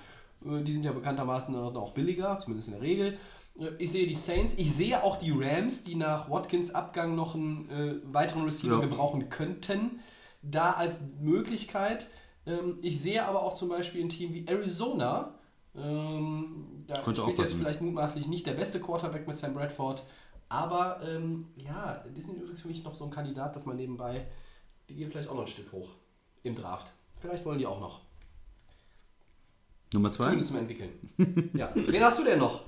[0.46, 3.18] Äh, Die sind ja bekanntermaßen auch billiger, zumindest in der Regel.
[3.58, 7.34] Äh, Ich sehe die Saints, ich sehe auch die Rams, die nach Watkins Abgang noch
[7.36, 8.82] einen weiteren Receiver Ja.
[8.82, 10.00] gebrauchen könnten.
[10.42, 12.08] Da als Möglichkeit.
[12.46, 15.36] Ähm, ich sehe aber auch zum Beispiel ein Team wie Arizona.
[15.76, 20.04] Ähm, da Könnte auch spielt jetzt vielleicht mutmaßlich nicht der beste Quarterback mit Sam Bradford.
[20.50, 24.28] Aber ähm, ja, die sind übrigens für mich noch so ein Kandidat, dass man nebenbei,
[24.88, 25.90] die gehen vielleicht auch noch ein Stück hoch
[26.44, 26.92] im Draft.
[27.16, 28.02] Vielleicht wollen die auch noch.
[29.94, 30.26] Nummer zwei?
[30.26, 31.52] Zumindest mal entwickeln.
[31.54, 31.72] ja.
[31.74, 32.66] Wen hast du denn noch?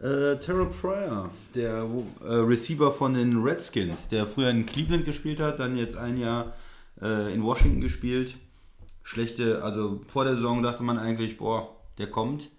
[0.00, 1.88] Äh, Terrell Pryor, der
[2.22, 6.54] äh, Receiver von den Redskins, der früher in Cleveland gespielt hat, dann jetzt ein Jahr
[7.02, 8.36] äh, in Washington gespielt.
[9.02, 12.50] Schlechte, also vor der Saison dachte man eigentlich, boah, der kommt,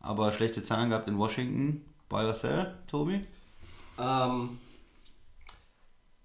[0.00, 1.84] aber schlechte Zahlen gehabt in Washington.
[2.08, 3.24] By yourself, Tobi?
[3.98, 4.58] Ähm,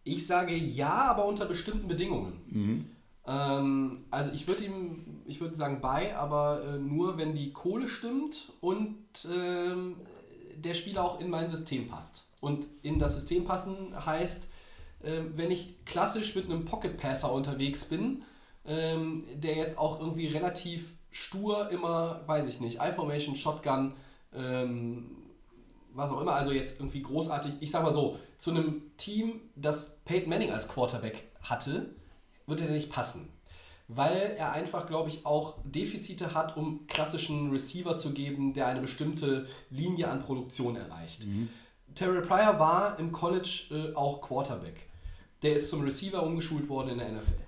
[0.03, 2.41] ich sage ja, aber unter bestimmten Bedingungen.
[3.25, 7.87] Ähm, also ich würde ihm, ich würde sagen bei, aber äh, nur wenn die Kohle
[7.87, 8.95] stimmt und
[9.33, 9.97] ähm,
[10.55, 12.29] der Spieler auch in mein System passt.
[12.39, 14.49] Und in das System passen heißt,
[15.03, 18.23] äh, wenn ich klassisch mit einem Pocket Passer unterwegs bin,
[18.65, 23.93] ähm, der jetzt auch irgendwie relativ stur immer, weiß ich nicht, I-Formation, Shotgun,
[24.33, 25.17] ähm,
[25.93, 29.99] was auch immer, also jetzt irgendwie großartig, ich sag mal so, zu einem Team, das
[30.05, 31.95] Peyton Manning als Quarterback hatte,
[32.45, 33.29] würde er nicht passen.
[33.87, 38.81] Weil er einfach, glaube ich, auch Defizite hat, um klassischen Receiver zu geben, der eine
[38.81, 41.23] bestimmte Linie an Produktion erreicht.
[41.95, 44.87] Terrell Pryor war im College äh, auch Quarterback.
[45.41, 47.46] Der ist zum Receiver umgeschult worden in der NFL.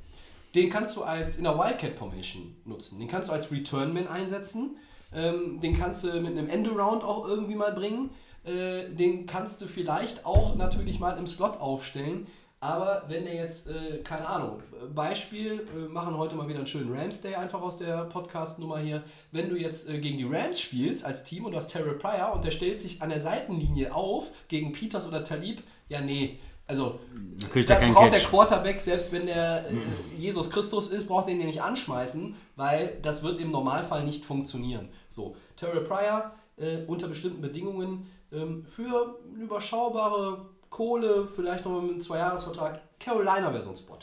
[0.56, 3.00] Den kannst du als in der Wildcat Formation nutzen.
[3.00, 4.78] Den kannst du als Returnman einsetzen.
[5.14, 8.12] Ähm, den kannst du mit einem Endaround auch irgendwie mal bringen.
[8.44, 12.28] Äh, den kannst du vielleicht auch natürlich mal im Slot aufstellen.
[12.62, 14.62] Aber wenn der jetzt, äh, keine Ahnung,
[14.94, 19.04] Beispiel, äh, machen heute mal wieder einen schönen Rams Day einfach aus der Podcast-Nummer hier.
[19.32, 22.34] Wenn du jetzt äh, gegen die Rams spielst als Team und du hast Terrell Pryor
[22.34, 26.40] und der stellt sich an der Seitenlinie auf gegen Peters oder Talib, ja, nee.
[26.70, 27.00] Also,
[27.68, 28.30] Da braucht der Catch.
[28.30, 29.74] Quarterback, selbst wenn der äh,
[30.18, 34.90] Jesus Christus ist, braucht den ja nicht anschmeißen, weil das wird im Normalfall nicht funktionieren.
[35.10, 41.92] So, Terrell Pryor äh, unter bestimmten Bedingungen ähm, für eine überschaubare Kohle, vielleicht noch mit
[41.92, 43.98] einem Zweijahresvertrag, Carolina wäre so ein Spot.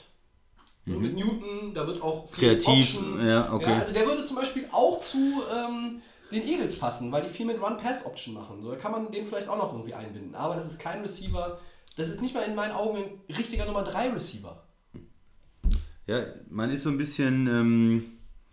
[0.86, 2.60] So, Mit Newton, da wird auch viel Mhm.
[2.60, 3.26] Kreativ, Option.
[3.28, 3.72] ja, okay.
[3.74, 6.00] also der würde zum Beispiel auch zu ähm,
[6.32, 8.62] den Eagles passen, weil die viel mit Run-Pass-Option machen.
[8.62, 10.34] So, da kann man den vielleicht auch noch irgendwie einbinden.
[10.34, 11.58] Aber das ist kein Receiver,
[11.96, 14.62] das ist nicht mal in meinen Augen ein richtiger Nummer 3 Receiver.
[16.06, 18.04] Ja, man ist so ein bisschen ähm,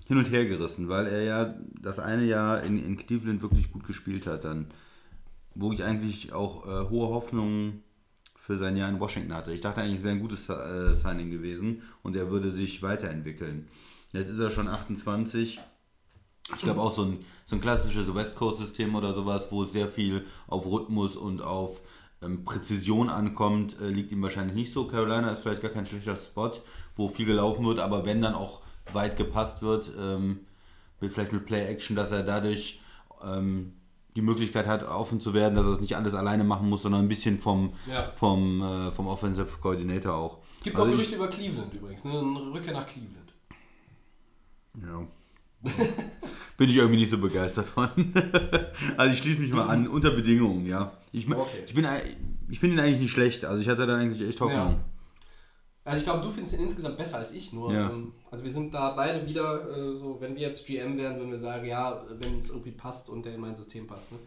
[0.07, 3.85] hin und her gerissen, weil er ja das eine Jahr in, in Cleveland wirklich gut
[3.85, 4.71] gespielt hat, dann,
[5.53, 7.83] wo ich eigentlich auch äh, hohe Hoffnungen
[8.35, 9.53] für sein Jahr in Washington hatte.
[9.53, 13.67] Ich dachte eigentlich, es wäre ein gutes äh, Signing gewesen und er würde sich weiterentwickeln.
[14.13, 15.59] Jetzt ist er schon 28.
[16.55, 19.87] Ich glaube auch so ein, so ein klassisches West Coast-System oder sowas, wo es sehr
[19.87, 21.81] viel auf Rhythmus und auf
[22.45, 24.87] Präzision ankommt, äh, liegt ihm wahrscheinlich nicht so.
[24.87, 26.51] Carolina ist vielleicht gar kein schlechter Spot,
[26.95, 30.41] wo viel gelaufen wird, aber wenn dann auch weit gepasst wird, ähm,
[30.99, 32.79] vielleicht mit Play-Action, dass er dadurch
[33.23, 33.73] ähm,
[34.15, 37.01] die Möglichkeit hat, offen zu werden, dass er es nicht alles alleine machen muss, sondern
[37.01, 38.11] ein bisschen vom, Ja.
[38.15, 40.39] vom, äh, vom Offensive Coordinator auch.
[40.63, 42.11] Gibt Also auch Gerüchte über Cleveland übrigens, ne?
[42.19, 43.33] eine Rückkehr nach Cleveland.
[44.81, 45.07] Ja.
[46.57, 47.89] Bin ich irgendwie nicht so begeistert von.
[48.97, 50.91] also ich schließe mich mal an, unter Bedingungen, ja.
[51.13, 51.63] Ich, Okay.
[51.65, 51.87] ich, bin,
[52.49, 53.45] ich finde ihn eigentlich nicht schlecht.
[53.45, 54.71] Also ich hatte da eigentlich echt Hoffnung.
[54.71, 54.83] Ja.
[55.85, 57.89] Also ich glaube, du findest ihn insgesamt besser als ich, nur Ja.
[57.89, 61.31] ähm, also wir sind da beide wieder äh, so, wenn wir jetzt GM wären, würden
[61.31, 64.11] wir sagen, ja, wenn es irgendwie passt und der in mein System passt.
[64.13, 64.19] Ne?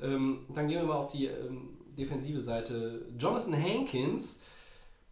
[0.00, 3.06] Ähm, dann gehen wir mal auf die ähm, defensive Seite.
[3.18, 4.40] Jonathan Hankins,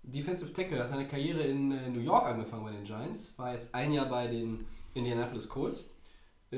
[0.02, 3.74] Defensive Tackle, hat seine Karriere in äh, New York angefangen bei den Giants, war jetzt
[3.74, 5.88] ein Jahr bei den Indianapolis Colts,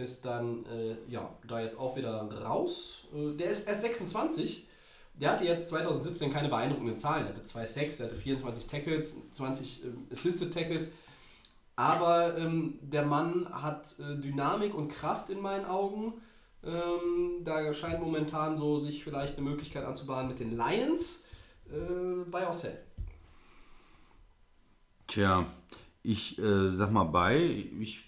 [0.03, 3.09] ist dann äh, ja da jetzt auch wieder raus.
[3.15, 4.69] Äh, der ist erst 26.
[5.21, 7.25] Der hatte jetzt 2017 keine beeindruckenden Zahlen.
[7.25, 10.91] Er hatte 2 Sacks, er hatte 24 Tackles, 20 ähm, Assisted Tackles.
[11.75, 16.15] Aber ähm, der Mann hat äh, Dynamik und Kraft in meinen Augen.
[16.65, 21.25] Ähm, da scheint momentan so sich vielleicht eine Möglichkeit anzubahnen mit den Lions
[21.67, 22.79] äh, bei Ossel.
[25.07, 25.47] Tja,
[26.03, 27.39] ich äh, sag mal bei,
[27.81, 28.06] ich,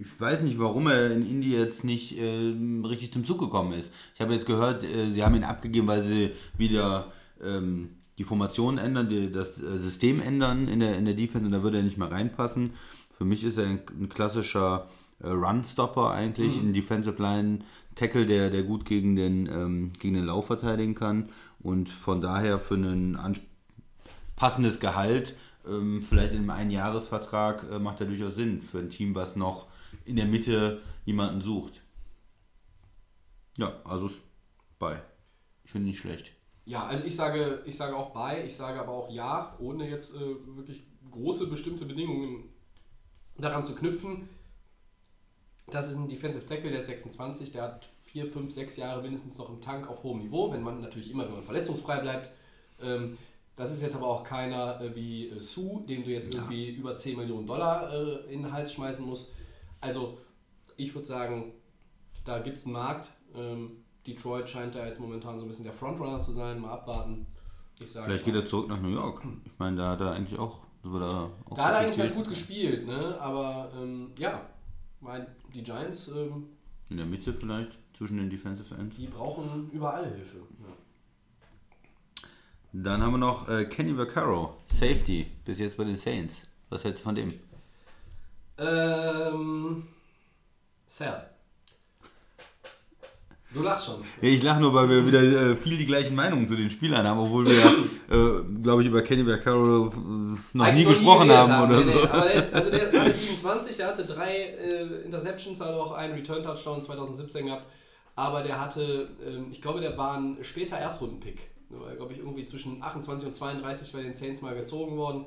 [0.00, 3.92] ich weiß nicht, warum er in Indie jetzt nicht ähm, richtig zum Zug gekommen ist.
[4.14, 8.78] Ich habe jetzt gehört, äh, sie haben ihn abgegeben, weil sie wieder ähm, die Formation
[8.78, 11.82] ändern, die, das äh, System ändern in der, in der Defense und da würde er
[11.82, 12.72] nicht mehr reinpassen.
[13.16, 14.88] Für mich ist er ein, ein klassischer
[15.20, 17.60] äh, Run-Stopper eigentlich, ein Defensive Line
[17.94, 21.30] Tackle, der, der gut gegen den, ähm, gegen den Lauf verteidigen kann
[21.60, 23.40] und von daher für Ans
[24.36, 25.34] passendes Gehalt,
[25.68, 29.66] ähm, vielleicht in einem Einjahresvertrag, äh, macht er durchaus Sinn für ein Team, was noch
[30.08, 31.82] in der Mitte jemanden sucht.
[33.58, 34.20] Ja, also ist
[34.78, 35.00] bei.
[35.64, 36.32] Ich finde nicht schlecht.
[36.64, 40.14] Ja, also ich sage, ich sage auch bei, ich sage aber auch ja, ohne jetzt
[40.14, 42.44] äh, wirklich große bestimmte Bedingungen
[43.38, 44.28] daran zu knüpfen,
[45.70, 49.36] das ist ein Defensive Tackle, der ist 26, der hat 4, 5, 6 Jahre mindestens
[49.38, 52.30] noch im Tank auf hohem Niveau, wenn man natürlich immer, wenn man verletzungsfrei bleibt.
[52.80, 53.18] Ähm,
[53.56, 56.94] das ist jetzt aber auch keiner äh, wie äh, Sue, dem du jetzt irgendwie über
[56.94, 59.34] 10 Millionen Dollar äh, in den Hals schmeißen musst.
[59.80, 60.18] Also
[60.76, 61.52] ich würde sagen,
[62.24, 63.08] da gibt es einen Markt.
[63.34, 66.60] Ähm, Detroit scheint da jetzt momentan so ein bisschen der Frontrunner zu sein.
[66.60, 67.26] Mal abwarten.
[67.78, 69.22] Ich sage, Vielleicht geht er zurück nach New York.
[69.44, 70.58] Ich meine, da hat er eigentlich auch.
[70.82, 73.20] So er auch Da hat er eigentlich ganz gut gespielt, ne?
[73.20, 74.48] aber ähm, ja,
[75.00, 76.48] mein, die Giants, ähm,
[76.88, 78.96] In der Mitte vielleicht, zwischen den Defensive Ends.
[78.96, 80.38] die brauchen überall Hilfe.
[80.38, 80.74] Ja.
[82.72, 86.42] Dann haben wir noch äh, Kenny Vaccaro, Safety, bis jetzt bei den Saints.
[86.68, 87.34] Was hältst du von dem?
[88.58, 89.84] Ähm,
[90.86, 91.30] Sal.
[93.54, 94.02] Du lachst schon.
[94.20, 97.18] Ich lache nur, weil wir wieder äh, viel die gleichen Meinungen zu den Spielern haben,
[97.18, 97.64] obwohl wir,
[98.10, 99.90] äh, glaube ich, über Kenny Vaccaro
[100.52, 101.94] noch Eigentlich nie gesprochen haben oder Nee, so.
[101.98, 105.92] nee, aber der, ist- also der hatte 27, der hatte drei äh, Interceptions, hat auch
[105.92, 107.64] einen Return-Touchdown 2017 gehabt.
[108.16, 111.38] Aber der hatte, ähm, ich glaube, der war ein später Erstrunden-Pick.
[111.70, 115.24] Der war, glaube ich, irgendwie zwischen 28 und 32 bei den Saints mal gezogen worden.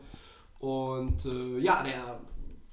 [0.59, 2.19] Und äh, ja, der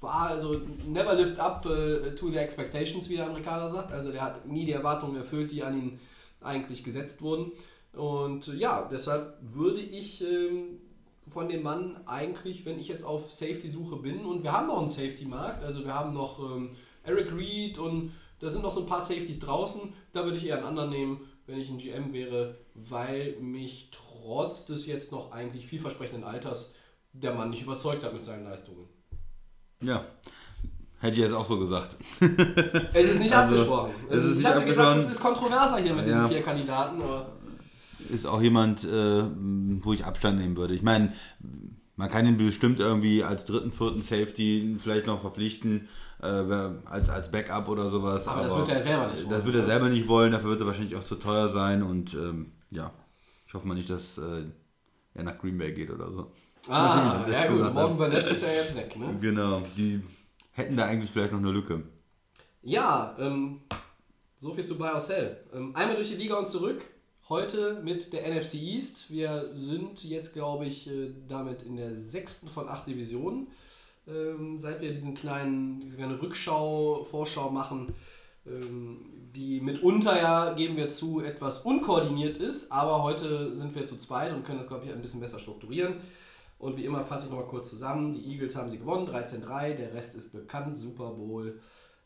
[0.01, 3.93] war also never lived up äh, to the expectations, wie der Amerikaner sagt.
[3.93, 6.01] Also der hat nie die Erwartungen erfüllt, die an ihn
[6.41, 7.53] eigentlich gesetzt wurden.
[7.93, 10.81] Und ja, deshalb würde ich ähm,
[11.27, 14.89] von dem Mann eigentlich, wenn ich jetzt auf Safety-Suche bin, und wir haben noch einen
[14.89, 19.01] Safety-Markt, also wir haben noch ähm, Eric Reed und da sind noch so ein paar
[19.01, 23.37] Safeties draußen, da würde ich eher einen anderen nehmen, wenn ich ein GM wäre, weil
[23.41, 26.75] mich trotz des jetzt noch eigentlich vielversprechenden Alters
[27.13, 28.87] der Mann nicht überzeugt hat mit seinen Leistungen.
[29.81, 30.05] Ja,
[31.01, 31.97] hätte ich jetzt auch so gesagt.
[32.93, 33.93] Es ist nicht Also, abgesprochen.
[34.11, 35.01] es ist ich nicht hatte gedacht, abgesprochen.
[35.01, 36.23] es ist kontroverser hier mit Ja.
[36.23, 37.33] den vier Kandidaten, aber
[38.11, 39.25] Ist auch jemand, äh,
[39.83, 40.75] wo ich Abstand nehmen würde.
[40.75, 41.13] Ich meine,
[41.97, 45.89] man kann ihn bestimmt irgendwie als dritten, vierten Safety vielleicht noch verpflichten,
[46.23, 48.27] äh, als, als Backup oder sowas.
[48.27, 49.45] Aber das wird er selber nicht Das wollen.
[49.47, 52.53] wird er selber nicht wollen, dafür wird er wahrscheinlich auch zu teuer sein und ähm,
[52.71, 52.91] ja,
[53.47, 54.45] ich hoffe mal nicht, dass äh,
[55.15, 56.33] er nach Green Bay geht oder so.
[56.69, 57.95] Ah, ja gut, Morgan habe.
[57.95, 59.17] Burnett ist ja jetzt weg, ne?
[59.21, 60.03] Genau, die
[60.53, 61.83] hätten da eigentlich vielleicht noch eine Lücke.
[62.63, 63.61] Ja, ähm,
[64.39, 65.37] so viel zu Buy or Sell.
[65.55, 66.85] Ähm, einmal durch die Liga und zurück.
[67.29, 69.11] Heute mit der NFC East.
[69.11, 73.49] Wir sind jetzt, glaube ich, äh, damit in der sechsten von acht Divisionen.
[74.07, 77.93] Ähm, seit wir diesen kleinen, diese kleine Rückschau, Vorschau machen,
[78.47, 82.73] ähm, die mitunter ja, geben wir zu, etwas unkoordiniert ist.
[82.73, 85.97] Aber heute sind wir zu zweit und können das, glaube ich, ein bisschen besser strukturieren.
[86.59, 88.13] Und wie immer fasse ich nochmal kurz zusammen.
[88.13, 89.75] Die Eagles haben sie gewonnen, 13-3.
[89.75, 90.77] Der Rest ist bekannt.
[90.77, 91.61] Super Bowl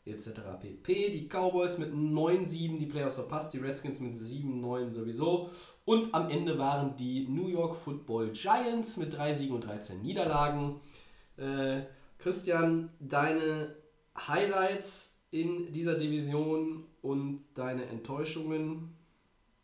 [0.05, 0.31] etc.
[0.59, 1.09] pp.
[1.11, 5.49] Die Cowboys mit 9-7 die Playoffs verpasst, die Redskins mit 7-9 sowieso.
[5.85, 10.81] Und am Ende waren die New York Football Giants mit 3 Siegen und 13 Niederlagen.
[11.37, 11.83] Äh,
[12.19, 13.75] Christian, deine
[14.15, 18.95] Highlights in dieser Division und deine Enttäuschungen,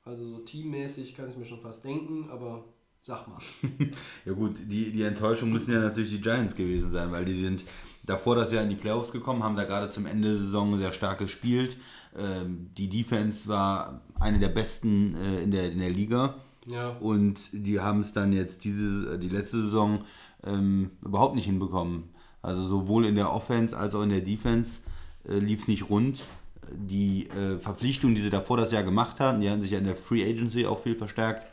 [0.03, 2.65] also so teammäßig kann ich mir schon fast denken, aber
[3.01, 3.39] sag mal.
[4.25, 7.63] Ja gut, die, die Enttäuschung müssen ja natürlich die Giants gewesen sein, weil die sind
[8.05, 10.93] davor das Jahr in die Playoffs gekommen, haben da gerade zum Ende der Saison sehr
[10.93, 11.77] stark gespielt.
[12.17, 16.35] Ähm, die Defense war eine der besten äh, in, der, in der Liga.
[16.65, 16.89] Ja.
[16.99, 20.03] Und die haben es dann jetzt diese, die letzte Saison
[20.43, 22.09] ähm, überhaupt nicht hinbekommen.
[22.41, 24.81] Also sowohl in der Offense als auch in der Defense
[25.27, 26.25] äh, lief es nicht rund.
[26.71, 29.85] Die äh, Verpflichtungen, die sie davor das Jahr gemacht haben, die haben sich ja in
[29.85, 31.47] der Free Agency auch viel verstärkt.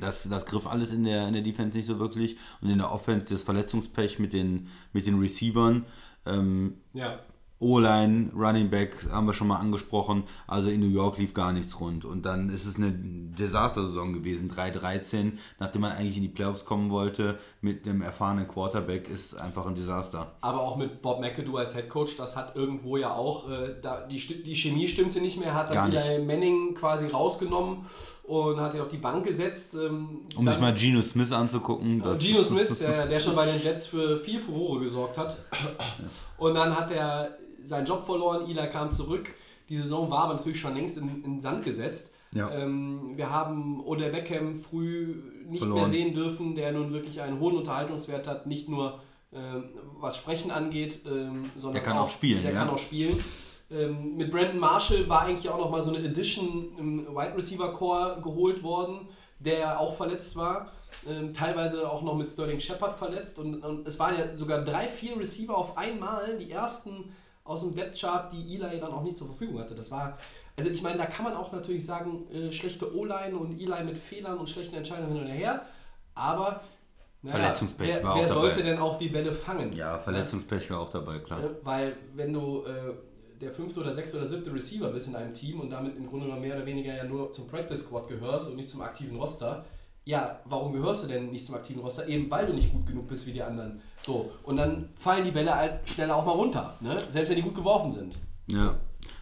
[0.00, 2.36] Das, das griff alles in der, in der Defense nicht so wirklich.
[2.60, 5.84] Und in der Offense das Verletzungspech mit den, mit den Receivern.
[6.26, 7.18] Ähm, Ja.
[7.62, 10.24] O-Line, Running Back haben wir schon mal angesprochen.
[10.46, 12.06] Also in New York lief gar nichts rund.
[12.06, 14.50] Und dann ist es eine Desastersaison gewesen.
[14.50, 19.66] 3-13, nachdem man eigentlich in die Playoffs kommen wollte, mit einem erfahrenen Quarterback, ist einfach
[19.66, 20.32] ein Desaster.
[20.40, 24.06] Aber auch mit Bob McAdoo als Head Coach, das hat irgendwo ja auch, äh, da,
[24.06, 25.92] die, die Chemie stimmte nicht mehr, hat dann.
[25.92, 27.84] Eli Manning quasi rausgenommen
[28.30, 29.74] und hat ihn auf die Bank gesetzt.
[29.74, 32.00] Ähm, Um sich mal Geno Smith anzugucken.
[32.18, 35.36] Geno Smith, ja, der schon bei den Jets für viel Furore gesorgt hat.
[36.38, 39.34] Und dann hat er seinen Job verloren, Ila kam zurück.
[39.68, 42.12] Die Saison war aber natürlich schon längst in, in den Sand gesetzt.
[42.32, 42.48] Ja.
[42.52, 45.16] Ähm, wir haben Odell Beckham früh
[45.48, 45.90] nicht mehr Verloren.
[45.90, 49.00] sehen dürfen, der nun wirklich einen hohen Unterhaltungswert hat, nicht nur
[49.32, 49.64] ähm,
[49.98, 52.58] was Sprechen angeht, ähm, sondern Der kann auch spielen, Der ja.
[52.60, 53.16] kann auch spielen.
[53.70, 58.20] Ähm, mit Brandon Marshall war eigentlich auch nochmal so eine Edition im Wide Receiver Core
[58.22, 59.08] geholt worden,
[59.38, 60.72] der auch verletzt war.
[61.08, 63.38] Ähm, teilweise auch noch mit Sterling Shepard verletzt.
[63.38, 67.12] Und, und es waren ja sogar drei, vier Receiver auf einmal, die ersten
[67.44, 69.74] aus dem Depth Chart, die Eli dann auch nicht zur Verfügung hatte.
[69.74, 70.18] Das war,
[70.56, 73.96] also ich meine, da kann man auch natürlich sagen, äh, schlechte O-Line und Eli mit
[73.98, 75.62] Fehlern und schlechten Entscheidungen hin und her.
[76.14, 76.60] Aber
[77.22, 78.40] Naja, Verletzungspech wer, war auch wer dabei.
[78.40, 79.72] sollte denn auch die Bälle fangen?
[79.72, 81.40] Ja, Verletzungspech war auch dabei, klar.
[81.40, 81.56] Ne?
[81.62, 82.92] Weil wenn du äh,
[83.40, 86.26] der fünfte oder sechste oder siebte Receiver bist in einem Team und damit im Grunde
[86.26, 89.64] genommen mehr oder weniger ja nur zum Practice Squad gehörst und nicht zum aktiven Roster,
[90.04, 92.08] ja, warum gehörst du denn nicht zum aktiven Roster?
[92.08, 93.80] Eben weil du nicht gut genug bist wie die anderen.
[94.02, 97.02] So, und dann fallen die Bälle halt schneller auch mal runter, ne?
[97.08, 98.16] selbst wenn die gut geworfen sind.
[98.46, 98.76] Ja.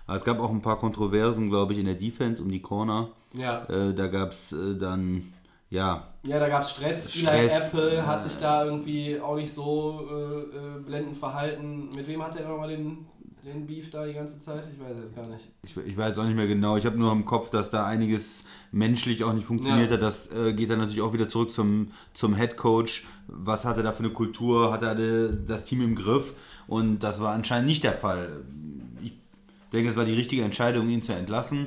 [0.06, 3.10] Aber es gab auch ein paar Kontroversen, glaube ich, in der Defense um die Corner.
[3.34, 5.32] Ja, Äh, da gab es äh, dann,
[5.68, 7.14] ja, ja da gab es Stress.
[7.14, 8.06] Eli Stress, Apple ja.
[8.06, 11.90] hat sich da irgendwie auch nicht so äh, äh, blendend verhalten.
[11.94, 13.06] Mit wem hat er nochmal den,
[13.48, 14.64] den Beef da die ganze Zeit?
[14.72, 15.44] Ich weiß jetzt gar nicht.
[15.62, 16.76] ich, ich weiß auch nicht mehr genau.
[16.76, 19.96] Ich habe nur im Kopf, dass da einiges menschlich auch nicht funktioniert Ja.
[19.96, 20.02] hat.
[20.02, 23.04] Das äh, geht dann natürlich auch wieder zurück zum, zum Head Coach.
[23.26, 24.72] Was hat er da für eine Kultur?
[24.72, 24.94] Hat er
[25.32, 26.34] das Team im Griff?
[26.66, 28.42] Und das war anscheinend nicht der Fall.
[29.02, 29.12] Ich
[29.72, 31.66] denke, es war die richtige Entscheidung, ihn zu entlassen.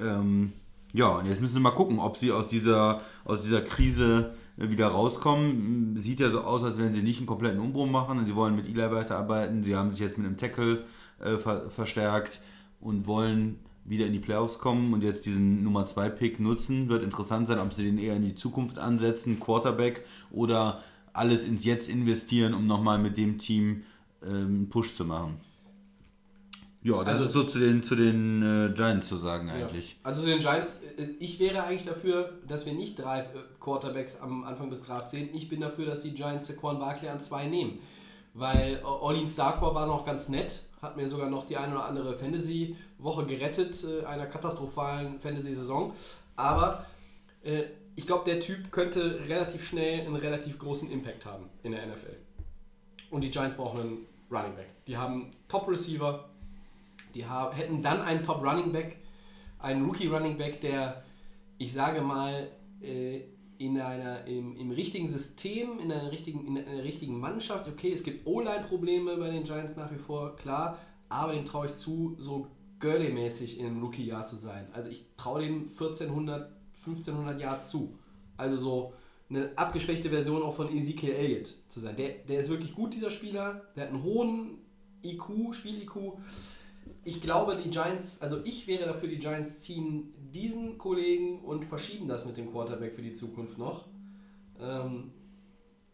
[0.00, 0.52] Ähm,
[0.92, 4.88] ja, und jetzt müssen sie mal gucken, ob sie aus dieser, aus dieser Krise wieder
[4.88, 5.96] rauskommen.
[5.98, 8.24] Sieht ja so aus, als wenn sie nicht einen kompletten Umbruch machen.
[8.26, 9.62] Sie wollen mit Eli weiterarbeiten.
[9.62, 10.84] Sie haben sich jetzt mit einem Tackle
[11.20, 12.40] äh, ver verstärkt
[12.80, 16.88] und wollen wieder in die Playoffs kommen und jetzt diesen Nummer 2 Pick nutzen.
[16.88, 20.82] Wird interessant sein, ob sie den eher in die Zukunft ansetzen, Quarterback, oder
[21.12, 23.84] alles ins Jetzt investieren, um nochmal mit dem Team
[24.24, 25.36] ähm, einen Push zu machen.
[26.82, 29.92] Ja, das Also- ist so zu den, zu den äh, Giants zu sagen eigentlich.
[29.92, 29.96] Ja.
[30.04, 30.74] Also zu den Giants,
[31.18, 33.26] ich wäre eigentlich dafür, dass wir nicht drei äh,
[33.60, 35.30] Quarterbacks am Anfang des Drafts sehen.
[35.32, 37.78] Ich bin dafür, dass die Giants Saquon Barkley an zwei nehmen.
[38.34, 41.84] Weil äh, Orleans Starkor war noch ganz nett, hat mir sogar noch die eine oder
[41.84, 45.92] andere Fantasy-Woche gerettet, äh, einer katastrophalen Fantasy-Saison.
[46.36, 46.86] Aber
[47.42, 51.86] äh, ich glaube, der Typ könnte relativ schnell einen relativ großen Impact haben in der
[51.86, 52.16] NFL.
[53.10, 54.68] Und die Giants brauchen einen Running Back.
[54.86, 56.28] Die haben Top-Receiver,
[57.14, 58.98] die haben, hätten dann einen Top Running Back,
[59.58, 61.02] einen Rookie Running Back, der,
[61.58, 62.48] ich sage mal,
[62.82, 63.20] äh,
[63.58, 68.02] in einer, im, im richtigen System, in einer richtigen, in einer richtigen Mannschaft, okay, es
[68.02, 70.78] gibt O-Line-Probleme bei den Giants nach wie vor, klar,
[71.08, 72.48] aber dem traue ich zu, so
[72.80, 74.66] Gurley-mäßig in einem Rookie-Jahr zu sein.
[74.72, 76.50] Also ich traue dem 1400,
[76.80, 77.98] 1500 Yards zu.
[78.36, 78.92] Also so
[79.30, 81.96] eine abgeschwächte Version auch von Ezekiel Elliott zu sein.
[81.96, 83.62] Der, der ist wirklich gut, dieser Spieler.
[83.74, 84.58] Der hat einen hohen
[85.02, 86.18] IQ, Spiel-IQ.
[87.06, 92.08] Ich glaube, die Giants, also ich wäre dafür, die Giants ziehen diesen Kollegen und verschieben
[92.08, 93.86] das mit dem Quarterback für die Zukunft noch.
[94.60, 95.12] Ähm,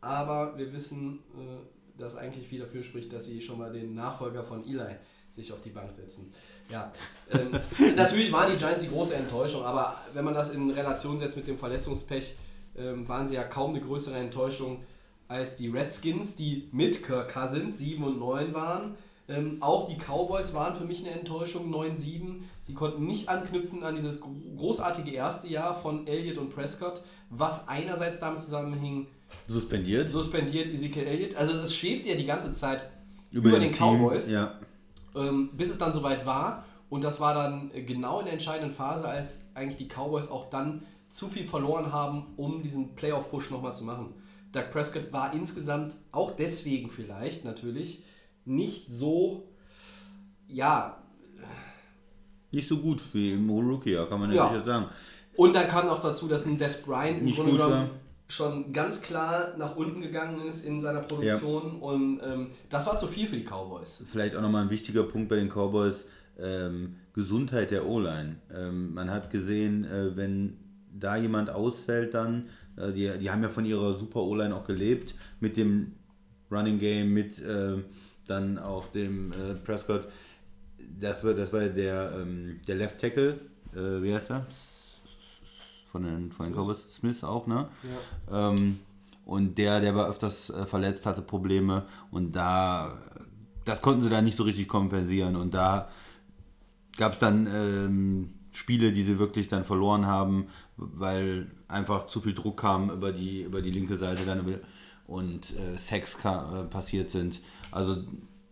[0.00, 4.42] aber wir wissen, äh, dass eigentlich viel dafür spricht, dass sie schon mal den Nachfolger
[4.42, 4.96] von Eli
[5.32, 6.32] sich auf die Bank setzen.
[6.70, 6.90] Ja,
[7.30, 7.50] ähm,
[7.94, 11.46] natürlich waren die Giants die große Enttäuschung, aber wenn man das in Relation setzt mit
[11.46, 12.36] dem Verletzungspech,
[12.74, 14.82] ähm, waren sie ja kaum eine größere Enttäuschung
[15.28, 18.96] als die Redskins, die mit Kirk Cousins 7 und 9 waren.
[19.32, 22.42] Ähm, auch die Cowboys waren für mich eine Enttäuschung, 9-7.
[22.66, 27.66] Sie konnten nicht anknüpfen an dieses gro- großartige erste Jahr von Elliott und Prescott, was
[27.68, 29.06] einerseits damit zusammenhing,
[29.46, 30.10] Suspendiert.
[30.10, 31.34] suspendiert Ezekiel Elliott.
[31.36, 32.90] Also das schwebt ja die ganze Zeit
[33.30, 34.58] Über, über, den Team, Cowboys, Ja.
[35.14, 36.64] ähm, bis es dann soweit war.
[36.90, 40.50] Und das war dann äh, genau in der entscheidenden Phase, als eigentlich die Cowboys auch
[40.50, 44.12] dann zu viel verloren haben, um diesen Playoff-Push nochmal zu machen.
[44.52, 48.02] Doug Prescott war insgesamt auch deswegen vielleicht natürlich
[48.44, 49.44] nicht so,
[50.48, 50.98] ja,
[52.50, 54.48] Nicht so gut wie im Rookie, ja, kann man ja Ja.
[54.50, 54.86] sicher sagen.
[55.36, 57.90] Und dann kam noch dazu, dass ein Des Bryant im Nicht Grunde genommen war.
[58.28, 61.80] schon ganz klar nach unten gegangen ist in seiner Produktion.
[61.80, 64.02] Und ähm, das war zu viel für die Cowboys.
[64.06, 66.04] Vielleicht auch nochmal ein wichtiger Punkt bei den Cowboys,
[66.38, 68.36] ähm, Gesundheit der O-Line.
[68.54, 70.58] Ähm, man hat gesehen, äh, wenn
[70.92, 75.14] da jemand ausfällt dann, äh, die, die haben ja von ihrer super O-Line auch gelebt,
[75.40, 75.92] mit dem
[76.50, 77.76] Running Game, mit äh,
[78.26, 80.08] dann auch dem äh, Prescott.
[81.00, 83.38] Das war, das war der, ähm, der Left Tackle,
[83.74, 84.46] äh, wie heißt er?
[85.90, 86.64] Von den, von den Smith.
[86.64, 86.94] Cowboys.
[86.94, 87.68] Smith auch, ne?
[88.30, 88.50] Ja.
[88.50, 88.80] Ähm,
[89.24, 92.98] und der, der war öfters äh, verletzt, hatte Probleme und da,
[93.64, 95.88] das konnten sie da nicht so richtig kompensieren und da
[96.96, 102.34] gab es dann ähm, Spiele, die sie wirklich dann verloren haben, weil einfach zu viel
[102.34, 104.58] Druck kam über die, über die linke Seite dann über,
[105.06, 107.40] und äh, Sex äh, passiert sind.
[107.70, 107.96] Also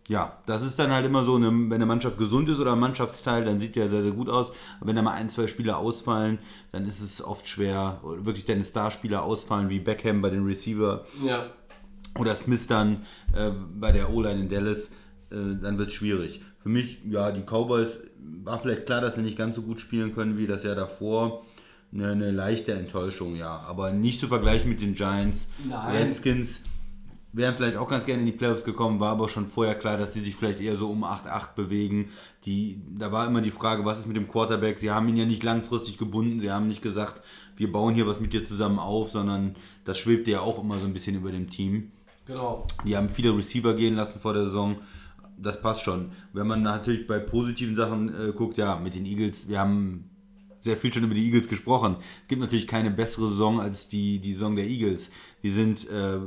[0.07, 2.79] ja, das ist dann halt immer so, eine, wenn eine Mannschaft gesund ist oder ein
[2.79, 4.51] Mannschaftsteil, dann sieht der sehr, sehr gut aus.
[4.79, 6.39] Aber wenn da mal ein, zwei Spieler ausfallen,
[6.71, 11.45] dann ist es oft schwer, wirklich deine Starspieler ausfallen, wie Beckham bei den Receiver Ja.
[12.19, 14.87] oder Smith dann äh, bei der O-Line in Dallas,
[15.29, 16.41] äh, dann wird es schwierig.
[16.59, 18.01] Für mich, ja, die Cowboys,
[18.43, 21.45] war vielleicht klar, dass sie nicht ganz so gut spielen können wie das Jahr davor.
[21.93, 23.59] Eine, eine leichte Enttäuschung, ja.
[23.67, 25.47] Aber nicht zu vergleichen mit den Giants.
[25.67, 25.95] Nein.
[25.95, 26.61] Redskins
[27.33, 30.11] wären vielleicht auch ganz gerne in die Playoffs gekommen, war aber schon vorher klar, dass
[30.11, 32.09] die sich vielleicht eher so um 8-8 bewegen.
[32.45, 34.79] Die, da war immer die Frage, was ist mit dem Quarterback?
[34.79, 37.21] Sie haben ihn ja nicht langfristig gebunden, sie haben nicht gesagt,
[37.55, 40.85] wir bauen hier was mit dir zusammen auf, sondern das schwebt ja auch immer so
[40.85, 41.91] ein bisschen über dem Team.
[42.25, 42.65] Genau.
[42.85, 44.77] Die haben viele Receiver gehen lassen vor der Saison.
[45.37, 46.11] Das passt schon.
[46.33, 50.10] Wenn man natürlich bei positiven Sachen äh, guckt, ja, mit den Eagles, wir haben
[50.61, 51.97] sehr viel schon über die Eagles gesprochen.
[52.21, 55.09] Es gibt natürlich keine bessere Saison als die, die Saison der Eagles.
[55.43, 56.19] Die sind, äh,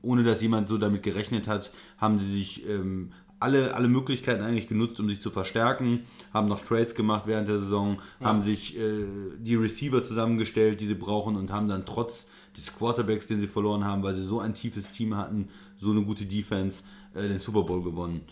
[0.00, 4.68] ohne dass jemand so damit gerechnet hat, haben sie sich ähm, alle, alle Möglichkeiten eigentlich
[4.68, 8.26] genutzt, um sich zu verstärken, haben noch Trades gemacht während der Saison, ja.
[8.26, 9.04] haben sich äh,
[9.38, 13.84] die Receiver zusammengestellt, die sie brauchen und haben dann trotz des Quarterbacks, den sie verloren
[13.84, 17.64] haben, weil sie so ein tiefes Team hatten, so eine gute Defense, äh, den Super
[17.64, 18.22] Bowl gewonnen.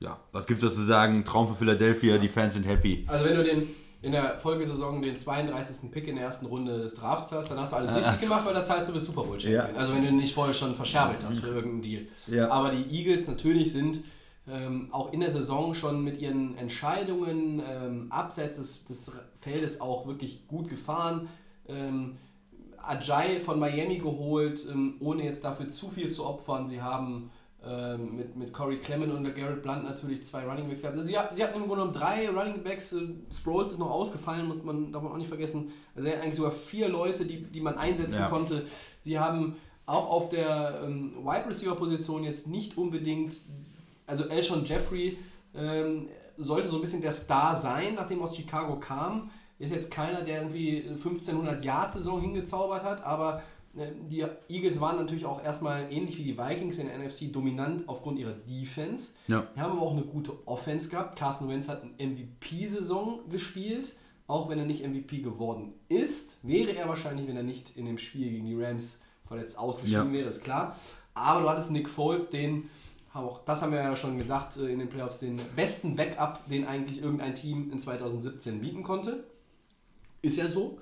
[0.00, 1.24] Ja, was gibt es da zu sagen?
[1.24, 3.04] Traum für Philadelphia, die Fans sind happy.
[3.06, 3.68] Also wenn du den
[4.04, 5.90] in der Folgesaison den 32.
[5.90, 8.44] Pick in der ersten Runde des Drafts hast, dann hast du alles äh, richtig gemacht,
[8.44, 9.74] weil das heißt, du bist Super Bowl Champion.
[9.74, 9.78] Ja.
[9.80, 12.02] Also wenn du nicht vorher schon verscherbelt hast für irgendeinen Deal.
[12.26, 12.50] Ja.
[12.50, 14.04] Aber die Eagles natürlich sind
[14.46, 20.06] ähm, auch in der Saison schon mit ihren Entscheidungen ähm, abseits des, des, Feldes auch
[20.06, 21.28] wirklich gut gefahren.
[21.66, 22.16] Ähm,
[22.82, 26.66] Ajay von Miami geholt, ähm, ohne jetzt dafür zu viel zu opfern.
[26.66, 27.30] Sie haben
[27.66, 30.96] ähm, mit, mit Corey Clement und Garrett Blunt natürlich zwei Running Backs gehabt.
[30.96, 32.92] Also sie, sie hatten im Grunde genommen drei Running Backs.
[32.92, 35.72] Äh, Sproles ist noch ausgefallen, muss man, darf man auch nicht vergessen.
[35.94, 38.28] Also er hat eigentlich sogar vier Leute, die, die man einsetzen ja.
[38.28, 38.66] konnte.
[39.00, 39.56] Sie haben
[39.86, 43.36] auch auf der ähm, Wide Receiver Position jetzt nicht unbedingt,
[44.06, 45.18] also Elshon Jeffrey
[45.54, 49.30] ähm, sollte so ein bisschen der Star sein, nachdem aus Chicago kam.
[49.58, 53.42] Ist jetzt keiner, der irgendwie 1500 Yard Saison hingezaubert hat, aber
[53.74, 58.18] die Eagles waren natürlich auch erstmal ähnlich wie die Vikings in der NFC dominant aufgrund
[58.18, 59.14] ihrer Defense.
[59.26, 59.46] Ja.
[59.54, 61.18] Die haben aber auch eine gute Offense gehabt.
[61.18, 63.94] Carson Wentz hat eine MVP-Saison gespielt.
[64.26, 67.98] Auch wenn er nicht MVP geworden ist, wäre er wahrscheinlich, wenn er nicht in dem
[67.98, 70.12] Spiel gegen die Rams verletzt ausgeschieden ja.
[70.12, 70.78] wäre, ist klar.
[71.12, 72.70] Aber du hattest Nick Foles, den,
[73.12, 76.66] auch das haben wir ja schon gesagt äh, in den Playoffs, den besten Backup, den
[76.66, 79.24] eigentlich irgendein Team in 2017 bieten konnte.
[80.22, 80.78] Ist ja so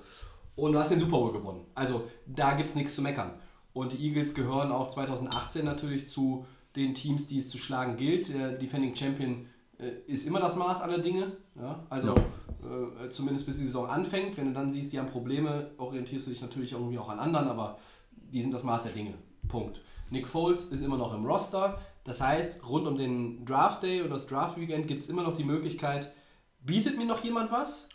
[0.55, 1.65] und du hast den Super Bowl gewonnen.
[1.75, 3.31] Also da gibt es nichts zu meckern.
[3.73, 6.45] Und die Eagles gehören auch 2018 natürlich zu
[6.75, 8.33] den Teams, die es zu schlagen gilt.
[8.33, 9.47] Der Defending Champion
[9.79, 11.37] äh, ist immer das Maß aller Dinge.
[11.55, 11.85] Ja?
[11.89, 13.05] Also ja.
[13.05, 14.37] Äh, zumindest bis die Saison anfängt.
[14.37, 17.47] Wenn du dann siehst, die haben Probleme, orientierst du dich natürlich irgendwie auch an anderen,
[17.47, 17.77] aber
[18.11, 19.15] die sind das Maß der Dinge.
[19.47, 19.81] Punkt.
[20.09, 21.79] Nick Foles ist immer noch im Roster.
[22.03, 25.35] Das heißt, rund um den Draft Day oder das Draft Weekend gibt es immer noch
[25.35, 26.13] die Möglichkeit,
[26.59, 27.89] bietet mir noch jemand was?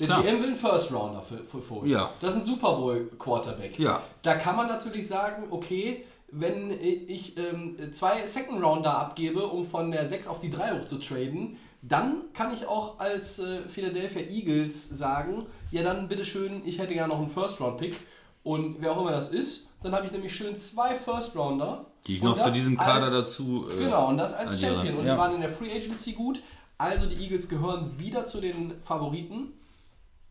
[0.00, 0.22] Der Klar.
[0.22, 1.90] GM will einen First Rounder für, für Foles.
[1.90, 2.10] Ja.
[2.20, 3.78] Das ist ein Super Bowl Quarterback.
[3.78, 4.02] Ja.
[4.22, 9.92] Da kann man natürlich sagen, okay, wenn ich ähm, zwei Second Rounder abgebe, um von
[9.92, 14.22] der 6 auf die 3 hoch zu traden, dann kann ich auch als äh, Philadelphia
[14.22, 17.94] Eagles sagen, ja dann bitteschön, ich hätte ja noch einen First Round Pick
[18.42, 21.86] und wer auch immer das ist, dann habe ich nämlich schön zwei First Rounder.
[22.06, 23.66] Die ich noch zu diesem Kader als, dazu.
[23.70, 24.96] Äh, genau, und das als Champion.
[24.96, 25.14] Und ja.
[25.14, 26.42] die waren in der Free Agency gut.
[26.76, 29.52] Also die Eagles gehören wieder zu den Favoriten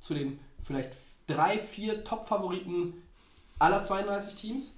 [0.03, 0.91] zu den vielleicht
[1.25, 3.01] drei, vier Top-Favoriten
[3.57, 4.77] aller 32 Teams.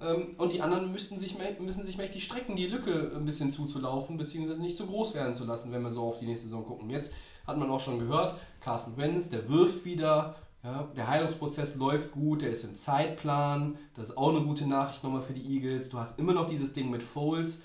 [0.00, 4.18] Ähm, und die anderen müssten sich, müssen sich mächtig strecken, die Lücke ein bisschen zuzulaufen,
[4.18, 6.90] beziehungsweise nicht zu groß werden zu lassen, wenn wir so auf die nächste Saison gucken.
[6.90, 7.12] Jetzt
[7.46, 12.42] hat man auch schon gehört, Carsten Wentz, der wirft wieder, ja, der Heilungsprozess läuft gut,
[12.42, 15.90] der ist im Zeitplan, das ist auch eine gute Nachricht nochmal für die Eagles.
[15.90, 17.62] Du hast immer noch dieses Ding mit Foles.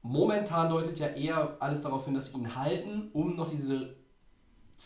[0.00, 3.96] Momentan deutet ja eher alles darauf hin, dass sie ihn halten, um noch diese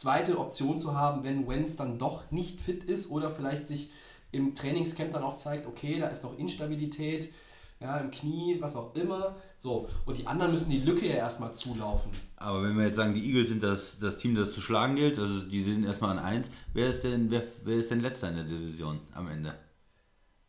[0.01, 3.91] zweite Option zu haben, wenn Wenz dann doch nicht fit ist oder vielleicht sich
[4.31, 7.33] im Trainingscamp dann auch zeigt, okay, da ist noch Instabilität,
[7.81, 9.37] ja, im Knie, was auch immer.
[9.59, 12.11] So, und die anderen müssen die Lücke ja erstmal zulaufen.
[12.37, 15.19] Aber wenn wir jetzt sagen, die Eagles sind das, das Team, das zu schlagen gilt,
[15.19, 18.37] also die sind erstmal an 1, wer ist denn, wer, wer ist denn letzter in
[18.37, 19.55] der Division am Ende?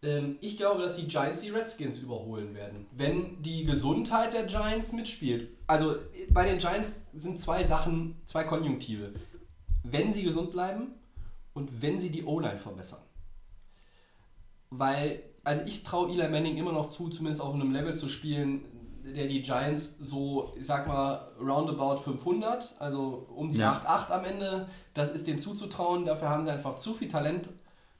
[0.01, 4.93] Ähm, ich glaube, dass die Giants die Redskins überholen werden, wenn die Gesundheit der Giants
[4.93, 5.49] mitspielt.
[5.67, 5.97] Also
[6.31, 9.13] bei den Giants sind zwei Sachen, zwei Konjunktive
[9.91, 10.93] wenn sie gesund bleiben
[11.53, 13.01] und wenn sie die O-Line verbessern.
[14.69, 18.61] Weil, also ich traue Eli Manning immer noch zu, zumindest auf einem Level zu spielen,
[19.03, 23.81] der die Giants so, ich sag mal, roundabout 500, also um die ja.
[23.85, 26.05] 8-8 am Ende, das ist denen zuzutrauen.
[26.05, 27.49] Dafür haben sie einfach zu viel Talent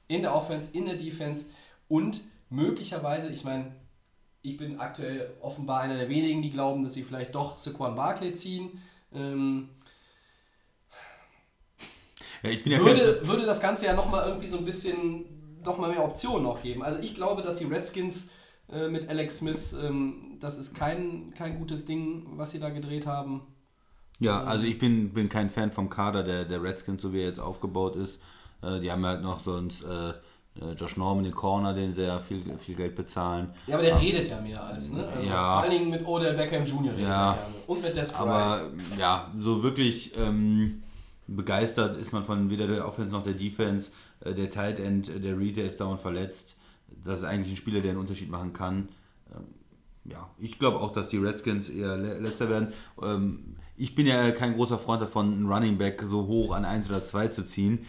[0.08, 1.46] in der Offense, in der Defense
[1.88, 2.20] und
[2.50, 3.72] möglicherweise, ich meine,
[4.42, 8.32] ich bin aktuell offenbar einer der wenigen, die glauben, dass sie vielleicht doch Saquon Barkley
[8.32, 8.80] ziehen.
[9.12, 9.68] Ähm,
[12.42, 15.24] ja, ich bin ja würde, würde das Ganze ja nochmal irgendwie so ein bisschen
[15.62, 16.82] nochmal mehr Optionen noch geben.
[16.82, 18.30] Also ich glaube, dass die Redskins
[18.72, 23.06] äh, mit Alex Smith, ähm, das ist kein, kein gutes Ding, was sie da gedreht
[23.06, 23.42] haben.
[24.18, 27.20] Ja, ähm, also ich bin, bin kein Fan vom Kader der, der Redskins, so wie
[27.20, 28.20] er jetzt aufgebaut ist.
[28.62, 32.42] Äh, die haben halt noch sonst äh, äh Josh Norman, den Corner, den sehr viel,
[32.58, 33.50] viel Geld bezahlen.
[33.66, 35.06] Ja, aber der aber, redet ja mehr als, ne?
[35.06, 35.54] Also ja.
[35.54, 36.98] Vor allen Dingen mit Odell Beckham Jr.
[36.98, 40.16] ja, Und mit Des Aber ja, so wirklich...
[40.16, 40.82] Ähm,
[41.36, 43.90] begeistert ist man von weder der Offense noch der Defense.
[44.20, 46.56] Äh, der Tight End, äh, der Reed, der ist dauernd verletzt.
[47.04, 48.88] Das ist eigentlich ein Spieler, der einen Unterschied machen kann.
[49.34, 49.46] Ähm,
[50.04, 52.72] ja, ich glaube auch, dass die Redskins eher letzter werden.
[53.02, 56.88] Ähm, ich bin ja kein großer Freund davon, einen Running Back so hoch an 1
[56.88, 57.86] oder 2 zu ziehen,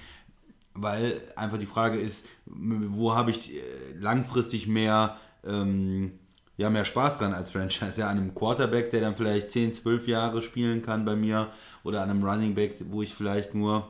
[0.73, 3.59] weil einfach die Frage ist, wo habe ich äh,
[3.99, 6.13] langfristig mehr, ähm,
[6.57, 7.99] ja, mehr Spaß dran als Franchise?
[7.99, 11.49] Ja, an einem Quarterback, der dann vielleicht 10, 12 Jahre spielen kann bei mir
[11.83, 13.89] oder an einem Running Back, wo ich vielleicht nur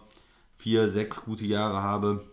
[0.58, 2.26] 4, 6 gute Jahre habe.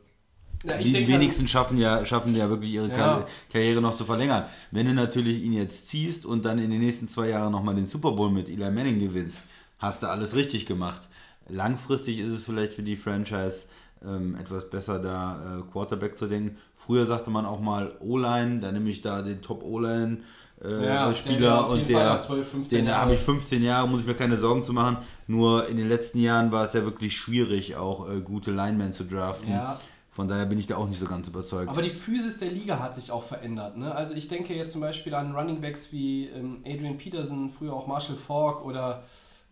[0.64, 3.26] Ja, die denke, wenigsten schaffen ja, schaffen ja wirklich ihre ja.
[3.52, 4.46] Karriere noch zu verlängern.
[4.72, 7.86] Wenn du natürlich ihn jetzt ziehst und dann in den nächsten zwei Jahren nochmal den
[7.86, 9.40] Super Bowl mit Eli Manning gewinnst,
[9.78, 11.02] hast du alles richtig gemacht.
[11.48, 13.66] Langfristig ist es vielleicht für die Franchise
[14.04, 16.56] ähm, etwas besser, da äh, Quarterback zu denken.
[16.74, 20.18] Früher sagte man auch mal O-Line, da nehme ich da den Top-O-Line.
[20.64, 24.36] Äh, ja, Spieler und der, 12, den habe ich 15 Jahre, muss ich mir keine
[24.36, 24.98] Sorgen zu machen.
[25.28, 29.04] Nur in den letzten Jahren war es ja wirklich schwierig, auch äh, gute Linemen zu
[29.04, 29.52] draften.
[29.52, 29.78] Ja.
[30.10, 31.70] Von daher bin ich da auch nicht so ganz überzeugt.
[31.70, 33.76] Aber die Physis der Liga hat sich auch verändert.
[33.76, 33.94] Ne?
[33.94, 37.86] Also ich denke jetzt zum Beispiel an Running Backs wie ähm, Adrian Peterson, früher auch
[37.86, 39.04] Marshall Falk oder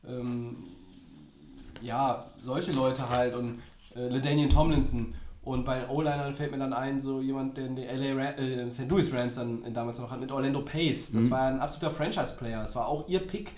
[0.08, 0.64] ähm,
[1.82, 3.60] ja, solche Leute halt und
[3.94, 5.14] äh, LaDainian Tomlinson.
[5.46, 8.88] Und bei O-Linern fällt mir dann ein, so jemand, der die LA Ram, äh, St.
[8.88, 11.12] Louis Rams dann damals noch hat, mit Orlando Pace.
[11.12, 11.30] Das mhm.
[11.30, 12.64] war ein absoluter Franchise-Player.
[12.64, 13.52] Das war auch ihr Pick.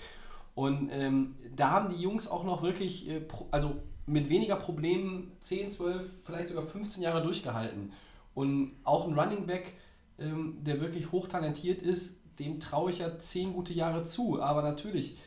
[0.53, 5.71] Und ähm, da haben die Jungs auch noch wirklich, äh, also mit weniger Problemen 10,
[5.71, 7.91] 12, vielleicht sogar 15 Jahre durchgehalten.
[8.35, 9.73] Und auch ein Running Back,
[10.19, 14.39] ähm, der wirklich hochtalentiert ist, dem traue ich ja 10 gute Jahre zu.
[14.39, 15.17] Aber natürlich,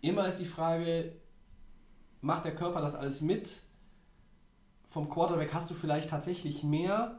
[0.00, 1.12] immer ist die Frage,
[2.22, 3.60] macht der Körper das alles mit?
[4.92, 7.18] Vom Quarterback hast du vielleicht tatsächlich mehr.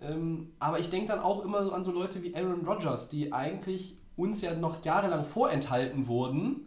[0.00, 3.32] Ähm, aber ich denke dann auch immer so an so Leute wie Aaron Rodgers, die
[3.32, 6.66] eigentlich uns ja noch jahrelang vorenthalten wurden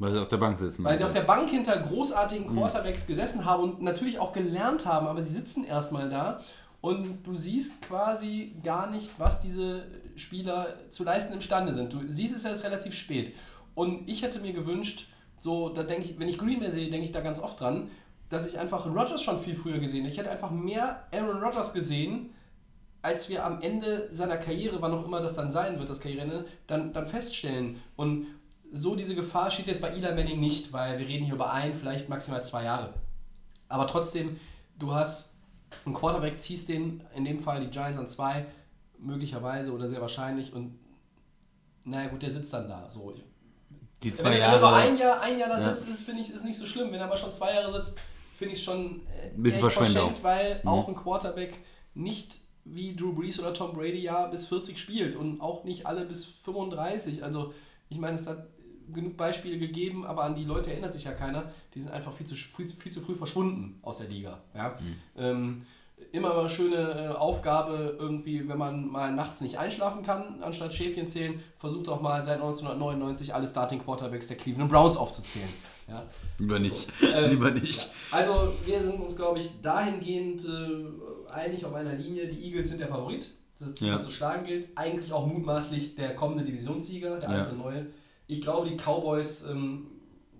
[0.00, 0.82] weil sie auf der Bank sitzen.
[0.82, 2.56] Weil sie auf der Bank hinter großartigen hm.
[2.56, 3.08] Quarterbacks mhm.
[3.08, 6.40] gesessen haben und natürlich auch gelernt haben, aber sie sitzen erstmal da
[6.80, 9.84] und du siehst quasi gar nicht, was diese
[10.16, 11.92] Spieler zu leisten imstande sind.
[11.92, 13.36] Du siehst es erst relativ spät.
[13.74, 15.06] Und ich hätte mir gewünscht,
[15.38, 17.90] so, da denke ich, wenn ich Green Bay sehe, denke ich da ganz oft dran,
[18.30, 20.12] dass ich einfach Rodgers schon viel früher gesehen hätte.
[20.12, 22.30] Ich hätte einfach mehr Aaron Rodgers gesehen,
[23.02, 26.46] als wir am Ende seiner Karriere, wann auch immer das dann sein wird, das Karriereende,
[26.66, 27.82] dann, dann feststellen.
[27.96, 28.26] Und
[28.72, 31.74] so diese Gefahr steht jetzt bei Eli Manning nicht, weil wir reden hier über ein,
[31.74, 32.94] vielleicht maximal zwei Jahre.
[33.68, 34.38] Aber trotzdem,
[34.78, 35.36] du hast
[35.84, 38.46] einen Quarterback, ziehst den, in dem Fall die Giants an zwei,
[38.98, 40.78] möglicherweise oder sehr wahrscheinlich und
[41.84, 42.88] naja gut, der sitzt dann da.
[42.90, 43.14] So.
[44.02, 44.56] Die zwei wenn, Jahre.
[44.56, 45.76] Wenn er ein Jahr, ein Jahr da ja.
[45.76, 46.92] sitzt, finde ich, ist nicht so schlimm.
[46.92, 47.98] Wenn er aber schon zwei Jahre sitzt,
[48.40, 49.02] finde ich schon
[49.44, 50.68] äh, verschwendet, weil mhm.
[50.68, 51.58] auch ein Quarterback
[51.92, 56.06] nicht wie Drew Brees oder Tom Brady ja bis 40 spielt und auch nicht alle
[56.06, 57.22] bis 35.
[57.22, 57.52] Also
[57.90, 58.46] ich meine, es hat
[58.94, 61.52] genug Beispiele gegeben, aber an die Leute erinnert sich ja keiner.
[61.74, 64.40] Die sind einfach viel zu, viel, viel zu früh verschwunden aus der Liga.
[64.54, 64.70] Ja?
[64.80, 64.96] Mhm.
[65.18, 65.66] Ähm,
[66.10, 71.08] immer eine schöne äh, Aufgabe, irgendwie, wenn man mal nachts nicht einschlafen kann, anstatt Schäfchen
[71.08, 75.50] zählen, versucht auch mal seit 1999 alle Starting Quarterbacks der Cleveland Browns aufzuzählen.
[75.90, 76.06] Ja?
[76.38, 76.88] Lieber nicht.
[77.00, 77.78] So, ähm, Lieber nicht.
[77.78, 78.18] Ja.
[78.18, 82.28] Also wir sind uns, glaube ich, dahingehend äh, einig auf einer Linie.
[82.28, 83.28] Die Eagles sind der Favorit.
[83.58, 83.94] Das ist ja.
[83.94, 84.68] das zu schlagen gilt.
[84.74, 87.86] Eigentlich auch mutmaßlich der kommende Divisionssieger, der alte neue
[88.30, 89.86] ich glaube, die Cowboys, ähm,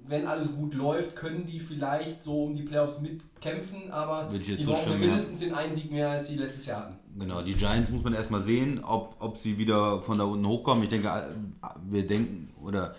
[0.06, 4.70] wenn alles gut läuft, können die vielleicht so um die Playoffs mitkämpfen, aber die so
[4.70, 6.96] brauchen mindestens den einen Sieg mehr, als sie letztes Jahr hatten.
[7.18, 10.84] Genau, die Giants muss man erstmal sehen, ob, ob sie wieder von da unten hochkommen.
[10.84, 12.94] Ich denke, äh, wir denken, oder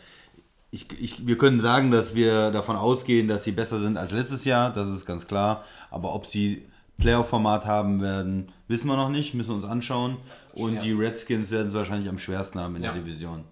[0.72, 4.46] ich, ich, wir können sagen, dass wir davon ausgehen, dass sie besser sind als letztes
[4.46, 5.66] Jahr, das ist ganz klar.
[5.90, 6.66] Aber ob sie
[6.98, 10.18] Playoff-Format haben werden, wissen wir noch nicht, müssen wir uns anschauen.
[10.54, 10.82] Und Schwer.
[10.82, 12.94] die Redskins werden es wahrscheinlich am schwersten haben in ja.
[12.94, 13.44] der Division.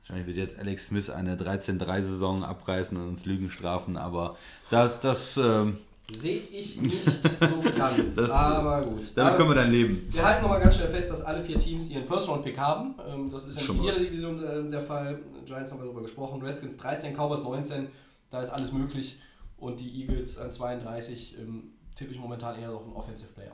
[0.00, 4.36] Wahrscheinlich wird jetzt Alex Smith eine 13-3-Saison abreißen und uns Lügen strafen, aber
[4.70, 5.78] das, das ähm,
[6.12, 8.14] sehe ich nicht so ganz.
[8.16, 9.12] das, aber gut.
[9.14, 10.06] Damit können wir dann leben.
[10.10, 12.94] Wir halten nochmal ganz schnell fest, dass alle vier Teams ihren First-Round-Pick haben.
[13.08, 15.20] Ähm, das ist in jeder Division äh, der Fall.
[15.46, 16.42] Giants haben wir darüber gesprochen.
[16.42, 17.88] Redskins 13, Cowboys 19.
[18.30, 19.20] Da ist alles möglich.
[19.56, 23.52] Und die Eagles an 32 ähm, tippe ich momentan eher auf einen Offensive Player.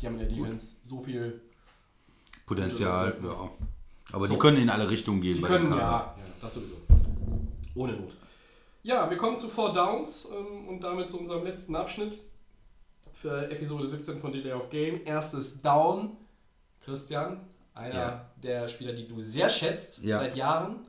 [0.00, 0.86] Die haben in der Defense gut.
[0.86, 1.40] so viel
[2.46, 3.16] Potenzial.
[3.22, 3.50] Ja.
[4.12, 4.34] Aber so.
[4.34, 5.36] die können in alle Richtungen gehen.
[5.36, 6.76] Die können, ja, ja, das sowieso.
[7.74, 8.16] Ohne Not.
[8.82, 12.18] Ja, wir kommen zu Four Downs ähm, und damit zu unserem letzten Abschnitt
[13.12, 15.00] für Episode 17 von Delay of Game.
[15.04, 16.16] Erstes Down.
[16.88, 17.40] Christian,
[17.74, 18.30] einer ja.
[18.42, 20.18] der Spieler, die du sehr schätzt ja.
[20.18, 20.86] seit Jahren,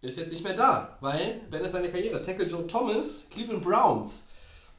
[0.00, 2.20] ist jetzt nicht mehr da, weil beendet seine Karriere.
[2.20, 4.28] Tackle Joe Thomas, Cleveland Browns,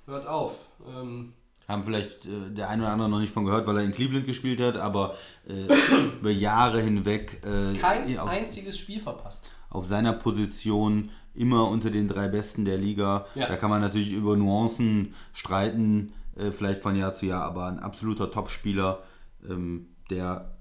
[0.05, 0.67] hört auf.
[0.85, 1.33] Ähm,
[1.67, 4.25] haben vielleicht äh, der eine oder andere noch nicht von gehört, weil er in Cleveland
[4.25, 5.15] gespielt hat, aber
[5.47, 5.67] äh,
[6.19, 7.41] über Jahre hinweg.
[7.45, 9.49] Äh, Kein einziges Spiel verpasst.
[9.77, 13.27] Auf seiner Position immer unter den drei Besten der Liga.
[13.35, 13.47] Ja.
[13.47, 17.79] Da kann man natürlich über Nuancen streiten, äh, vielleicht von Jahr zu Jahr, aber ein
[17.79, 19.03] absoluter Topspieler,
[19.47, 20.57] ähm, der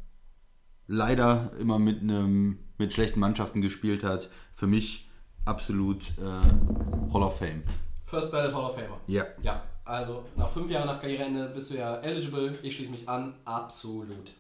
[0.87, 4.29] leider immer mit einem mit schlechten Mannschaften gespielt hat.
[4.55, 5.09] Für mich
[5.47, 7.63] absolut äh, Hall of Fame.
[8.05, 9.01] First Ballot Hall of Famer.
[9.07, 9.25] Ja.
[9.43, 12.53] Ja, also nach fünf Jahren nach Karriereende bist du ja eligible.
[12.63, 13.35] Ich schließe mich an.
[13.47, 14.33] Absolut.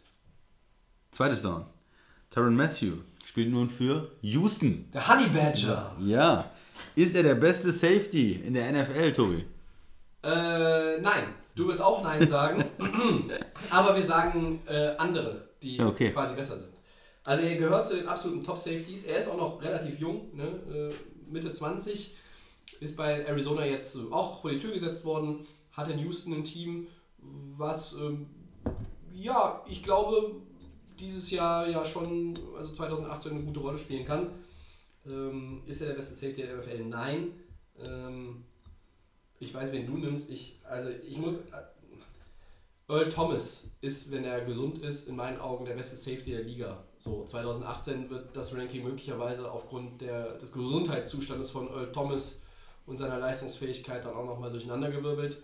[1.12, 1.64] Zweites Down.
[2.31, 4.89] Tyron Matthew spielt nun für Houston.
[4.93, 5.95] Der Honey Badger.
[6.01, 6.51] Ja.
[6.95, 9.45] Ist er der beste Safety in der NFL, Tobi?
[10.22, 11.35] Äh, nein.
[11.55, 12.62] Du wirst auch Nein sagen.
[13.70, 16.12] Aber wir sagen äh, andere, die Okay.
[16.12, 16.74] quasi besser sind.
[17.24, 19.05] Also er gehört zu den absoluten Top-Safeties.
[19.05, 20.45] Er ist auch noch relativ jung, ne?
[20.45, 20.95] äh,
[21.33, 22.14] Mitte 20.
[22.81, 25.47] Ist bei Arizona jetzt äh, auch vor die Tür gesetzt worden.
[25.72, 26.89] Hat in Houston ein Team,
[27.57, 28.27] was, ähm,
[29.14, 30.37] ja, ich glaube,
[30.99, 34.30] dieses Jahr ja schon, also 2018, eine gute Rolle spielen kann.
[35.07, 36.84] Ähm, ist er der beste Safety der NFL?
[36.84, 37.32] Nein.
[37.78, 38.44] Ähm,
[39.38, 40.30] ich weiß, wen du nimmst.
[40.30, 41.38] Ich, also ich muss.
[42.88, 46.84] Earl Thomas ist, wenn er gesund ist, in meinen Augen der beste Safety der Liga.
[46.99, 52.42] So, 2018 wird das Ranking möglicherweise aufgrund der, des Gesundheitszustandes von Earl Thomas
[52.86, 55.42] und seiner Leistungsfähigkeit dann auch nochmal durcheinandergewirbelt.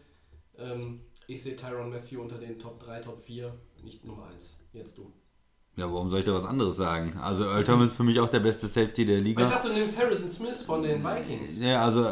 [0.56, 4.56] Ähm, ich sehe Tyron Matthew unter den Top 3, Top 4, nicht Nummer 1.
[4.72, 5.12] Jetzt du.
[5.76, 7.14] Ja, warum soll ich da was anderes sagen?
[7.20, 9.48] Also Earl Thomas ist für mich auch der beste Safety der Aber ich Liga.
[9.48, 11.60] dachte, du nimmst Harrison Smith von den Vikings.
[11.60, 12.06] Ja, also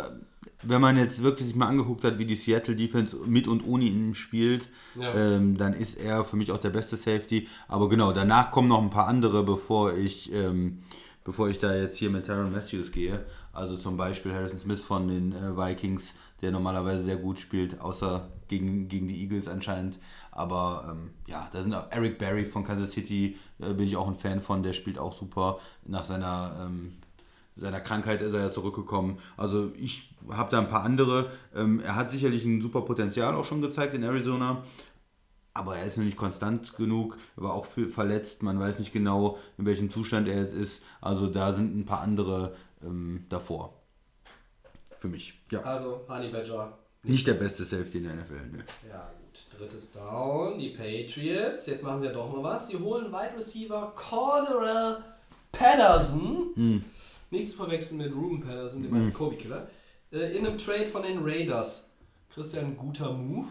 [0.62, 3.84] wenn man jetzt wirklich sich mal angeguckt hat, wie die Seattle Defense mit und ohne
[3.84, 5.12] ihn spielt, Ja.
[5.14, 7.48] ähm, dann ist er für mich auch der beste Safety.
[7.68, 10.82] Aber genau, danach kommen noch ein paar andere, bevor ich, ähm,
[11.24, 13.24] bevor ich da jetzt hier mit Tyron Matthews gehe.
[13.52, 18.28] Also zum Beispiel Harrison Smith von den äh, Vikings, der normalerweise sehr gut spielt, außer
[18.48, 19.98] gegen, gegen die Eagles anscheinend.
[20.32, 24.08] Aber ähm, ja, da sind auch Eric Berry von Kansas City, äh, bin ich auch
[24.08, 26.92] ein Fan von, der spielt auch super nach seiner ähm,
[27.56, 29.18] seiner Krankheit ist er ja zurückgekommen.
[29.36, 31.30] Also ich habe da ein paar andere.
[31.54, 34.62] Ähm, er hat sicherlich ein super Potenzial auch schon gezeigt in Arizona.
[35.52, 38.42] Aber er ist noch nicht konstant genug, war auch viel verletzt.
[38.42, 40.82] Man weiß nicht genau, in welchem Zustand er jetzt ist.
[41.00, 43.79] Also da sind ein paar andere ähm, davor.
[45.00, 45.42] Für mich.
[45.50, 45.62] Ja.
[45.62, 46.78] Also, Honey Badger.
[47.02, 48.34] Nicht der beste Safety in der NFL.
[48.52, 48.64] Ne.
[48.86, 49.58] Ja, gut.
[49.58, 50.58] Drittes Down.
[50.58, 51.64] Die Patriots.
[51.66, 52.68] Jetzt machen sie ja doch mal was.
[52.68, 54.98] Sie holen Wide Receiver Cordero
[55.52, 56.84] Patterson.
[57.30, 59.68] Nicht zu verwechseln mit Ruben Patterson, dem alten Kobe-Killer.
[60.12, 61.88] Äh, in einem Trade von den Raiders.
[62.34, 63.48] Christian, guter Move.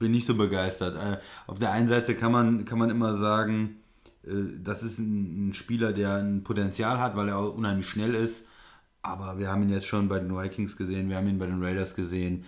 [0.00, 0.96] bin nicht so begeistert.
[0.96, 3.80] Äh, Auf der einen Seite kann man, kann man immer sagen,
[4.24, 4.30] äh,
[4.62, 8.44] das ist ein, ein Spieler, der ein Potenzial hat, weil er auch unheimlich schnell ist.
[9.08, 11.64] Aber wir haben ihn jetzt schon bei den Vikings gesehen, wir haben ihn bei den
[11.64, 12.44] Raiders gesehen.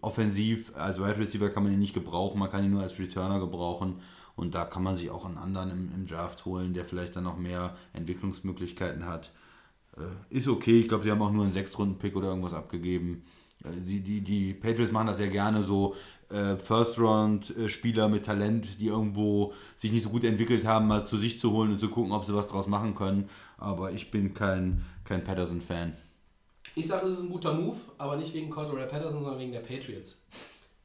[0.00, 3.40] Offensiv, als Wide Receiver kann man ihn nicht gebrauchen, man kann ihn nur als Returner
[3.40, 3.96] gebrauchen.
[4.36, 7.24] Und da kann man sich auch einen anderen im, im Draft holen, der vielleicht dann
[7.24, 9.32] noch mehr Entwicklungsmöglichkeiten hat.
[9.98, 13.24] Äh, ist okay, ich glaube, sie haben auch nur einen Sechstrunden-Pick oder irgendwas abgegeben.
[13.62, 15.94] Äh, Die, die, die Patriots machen das ja gerne so,
[16.30, 21.38] äh, First-Round-Spieler mit Talent, die irgendwo sich nicht so gut entwickelt haben, mal zu sich
[21.38, 23.28] zu holen und zu gucken, ob sie was draus machen können.
[23.58, 25.92] Aber ich bin kein, kein Patterson-Fan.
[26.76, 29.60] Ich sage, das ist ein guter Move, aber nicht wegen Cordero Patterson, sondern wegen der
[29.60, 30.16] Patriots.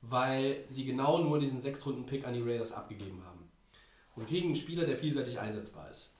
[0.01, 3.39] Weil sie genau nur diesen Sechstrunden-Pick an die Raiders abgegeben haben.
[4.15, 6.11] Und kriegen einen Spieler, der vielseitig einsetzbar ist.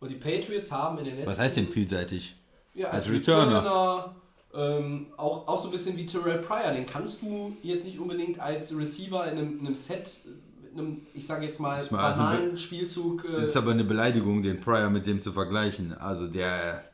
[0.00, 1.30] Und die Patriots haben in den letzten...
[1.30, 2.34] Was heißt denn vielseitig?
[2.74, 3.58] Ja, als, Als Returner.
[3.58, 4.14] Returner.
[4.54, 6.72] ähm, auch, auch so ein bisschen wie Terrell Pryor.
[6.72, 10.20] Den kannst du jetzt nicht unbedingt als Receiver in einem, in einem Set,
[10.62, 13.24] mit einem, ich sage jetzt mal, also banalen Spielzug.
[13.30, 15.92] Das ist Äh, aber eine Beleidigung, den Pryor mit dem zu vergleichen.
[15.96, 16.84] Also der.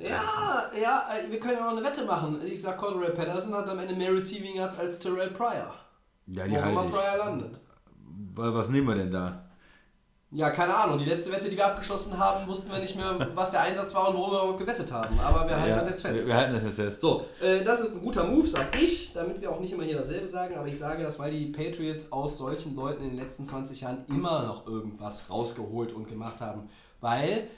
[0.00, 2.40] Ja, ja, äh, wir können ja noch eine Wette machen.
[2.44, 5.74] Ich sag, Cordero Patterson hat am Ende mehr Receiving Yards als Terrell Pryor.
[6.26, 7.50] Ja, die Wo auch immer halte Pryor landet.
[7.52, 8.36] ich.
[8.38, 9.44] Wa- Was nehmen wir denn da?
[10.30, 10.98] Ja, keine Ahnung.
[10.98, 14.08] Die letzte Wette, die wir abgeschlossen haben, wussten wir nicht mehr, was der Einsatz war
[14.10, 15.18] und worum wir überhaupt gewettet haben.
[15.20, 16.20] Aber wir halten das jetzt fest.
[16.20, 17.00] Wir, wir halten das jetzt fest.
[17.00, 19.96] So, äh, das ist ein guter Move, sag ich, damit wir auch nicht immer hier
[19.96, 23.46] dasselbe sagen, aber ich sage das, weil die Patriots aus solchen Leuten in den letzten
[23.46, 26.68] 20 Jahren immer noch irgendwas rausgeholt und gemacht haben.
[27.00, 27.48] Weil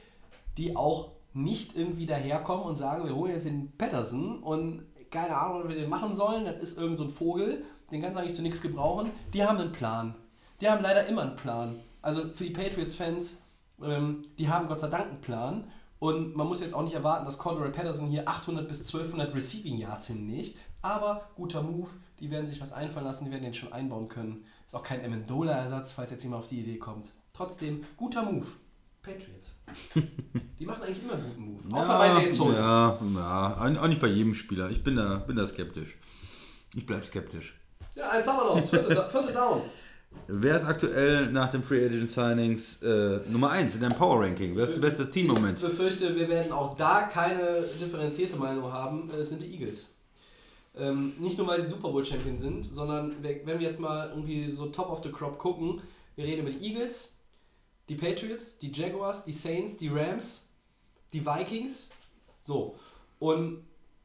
[0.56, 5.62] die auch nicht irgendwie daherkommen und sagen, wir holen jetzt den Patterson und keine Ahnung,
[5.62, 8.36] was wir den machen sollen, das ist irgend so ein Vogel, den kannst du eigentlich
[8.36, 9.10] zu nichts gebrauchen.
[9.32, 10.14] Die haben einen Plan.
[10.60, 11.76] Die haben leider immer einen Plan.
[12.02, 13.42] Also für die Patriots-Fans,
[13.82, 15.64] ähm, die haben Gott sei Dank einen Plan.
[15.98, 19.76] Und man muss jetzt auch nicht erwarten, dass Cordero Patterson hier 800 bis 1200 Receiving
[19.76, 20.58] Yards hinlegt.
[20.82, 24.44] Aber guter Move, die werden sich was einfallen lassen, die werden den schon einbauen können.
[24.66, 27.10] Ist auch kein Amendola-Ersatz, falls jetzt jemand auf die Idee kommt.
[27.34, 28.46] Trotzdem, guter Move.
[29.02, 29.56] Patriots.
[30.58, 31.80] Die machen eigentlich immer einen guten Move.
[31.80, 32.56] Außer bei den Zonen.
[32.56, 34.70] Ja, ja, auch nicht bei jedem Spieler.
[34.70, 35.96] Ich bin da, bin da skeptisch.
[36.74, 37.54] Ich bleib skeptisch.
[37.94, 38.68] Ja, eins haben wir noch.
[38.68, 39.62] Vierte, vierte Down.
[40.26, 44.56] Wer ist aktuell nach den Free Agent Signings äh, Nummer 1 in deinem Power Ranking?
[44.56, 45.58] Wer ist das beste Team im Moment?
[45.58, 49.10] Ich befürchte, wir werden auch da keine differenzierte Meinung haben.
[49.10, 49.86] Es sind die Eagles.
[50.76, 54.50] Ähm, nicht nur, weil sie Super Bowl Champion sind, sondern wenn wir jetzt mal irgendwie
[54.50, 55.80] so top of the crop gucken,
[56.16, 57.19] wir reden über die Eagles,
[57.90, 60.48] die Patriots, die Jaguars, die Saints, die Rams,
[61.12, 61.90] die Vikings.
[62.44, 62.76] So.
[63.18, 63.64] Und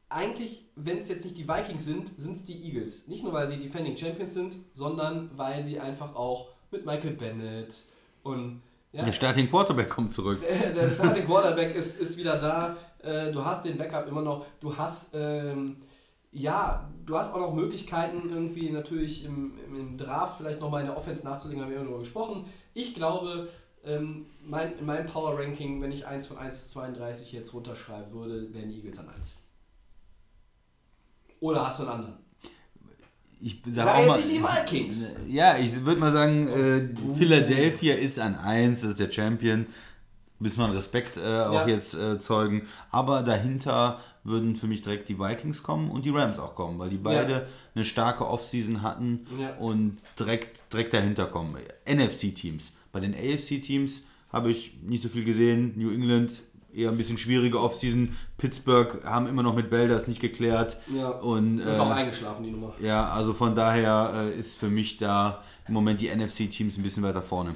[0.09, 3.07] eigentlich, wenn es jetzt nicht die Vikings sind, sind es die Eagles.
[3.07, 7.83] Nicht nur, weil sie Defending Champions sind, sondern weil sie einfach auch mit Michael Bennett
[8.23, 8.61] und
[8.91, 10.39] ja, Der Starting Quarterback kommt zurück.
[10.41, 12.77] der, der Starting Quarterback ist, ist wieder da.
[13.03, 14.45] Äh, du hast den Backup immer noch.
[14.61, 15.77] Du hast, ähm,
[16.31, 20.97] ja, du hast auch noch Möglichkeiten, irgendwie natürlich im, im Draft vielleicht nochmal in der
[20.97, 22.45] Offense nachzulegen, haben wir immer darüber gesprochen.
[22.73, 23.49] Ich glaube,
[23.86, 28.11] ähm, mein, in meinem Power Ranking, wenn ich 1 von 1 bis 32 jetzt runterschreiben
[28.13, 29.33] würde, wären die Eagles an 1.
[31.39, 32.15] Oder hast du einen anderen?
[33.41, 35.07] Ich sag Sag jetzt mal, nicht die Vikings.
[35.27, 39.67] ja, ich würde mal sagen, äh, Philadelphia ist an 1, das ist der Champion.
[40.39, 41.67] Müssen wir Respekt äh, auch Ja.
[41.67, 42.63] jetzt äh, zeugen.
[42.91, 46.89] Aber dahinter würden für mich direkt die Vikings kommen und die Rams auch kommen, weil
[46.89, 49.55] die beide eine starke Offseason hatten Ja.
[49.57, 51.55] und direkt, direkt dahinter kommen.
[51.86, 52.71] NFC-Teams.
[52.95, 55.73] Bei den AFC-Teams habe ich nicht so viel gesehen.
[55.75, 56.31] New England
[56.73, 58.15] eher ein bisschen schwierige Offseason.
[58.37, 60.77] Pittsburgh haben immer noch mit Bell das nicht geklärt.
[60.87, 61.09] Ja.
[61.09, 62.73] Und, Das ist auch äh, eingeschlafen, die Nummer.
[62.79, 67.03] ja, also von daher äh, ist für mich da im Moment die NFC-Teams ein bisschen
[67.03, 67.53] weiter vorne.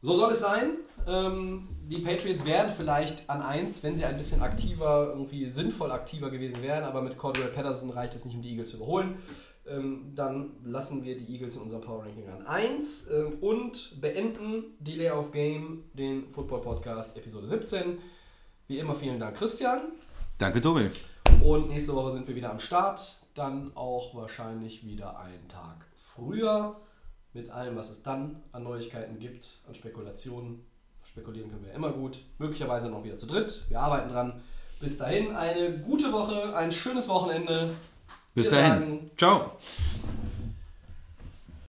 [0.00, 0.70] So soll es sein.
[1.06, 6.30] Ähm, die Patriots wären vielleicht an 1, wenn sie ein bisschen aktiver, irgendwie sinnvoll aktiver
[6.30, 9.16] gewesen wären, aber mit Cordell Patterson reicht es nicht, um die Eagles zu überholen.
[9.68, 14.76] Ähm, dann lassen wir die Eagles in unserem Power Ranking an 1 ähm, und beenden
[14.78, 17.98] Delay of Game, den Football Podcast Episode 17.
[18.68, 19.92] Wie immer vielen Dank, Christian.
[20.38, 20.90] Danke, Tobi.
[21.42, 23.16] Und nächste Woche sind wir wieder am Start.
[23.34, 26.76] Dann auch wahrscheinlich wieder einen Tag früher.
[27.32, 30.64] Mit allem, was es dann an Neuigkeiten gibt, an Spekulationen.
[31.04, 32.20] Spekulieren können wir immer gut.
[32.38, 33.64] Möglicherweise noch wieder zu dritt.
[33.68, 34.42] Wir arbeiten dran.
[34.80, 37.74] Bis dahin eine gute Woche, ein schönes Wochenende.
[38.36, 39.10] Bis Wir dahin.
[39.16, 39.52] Ciao.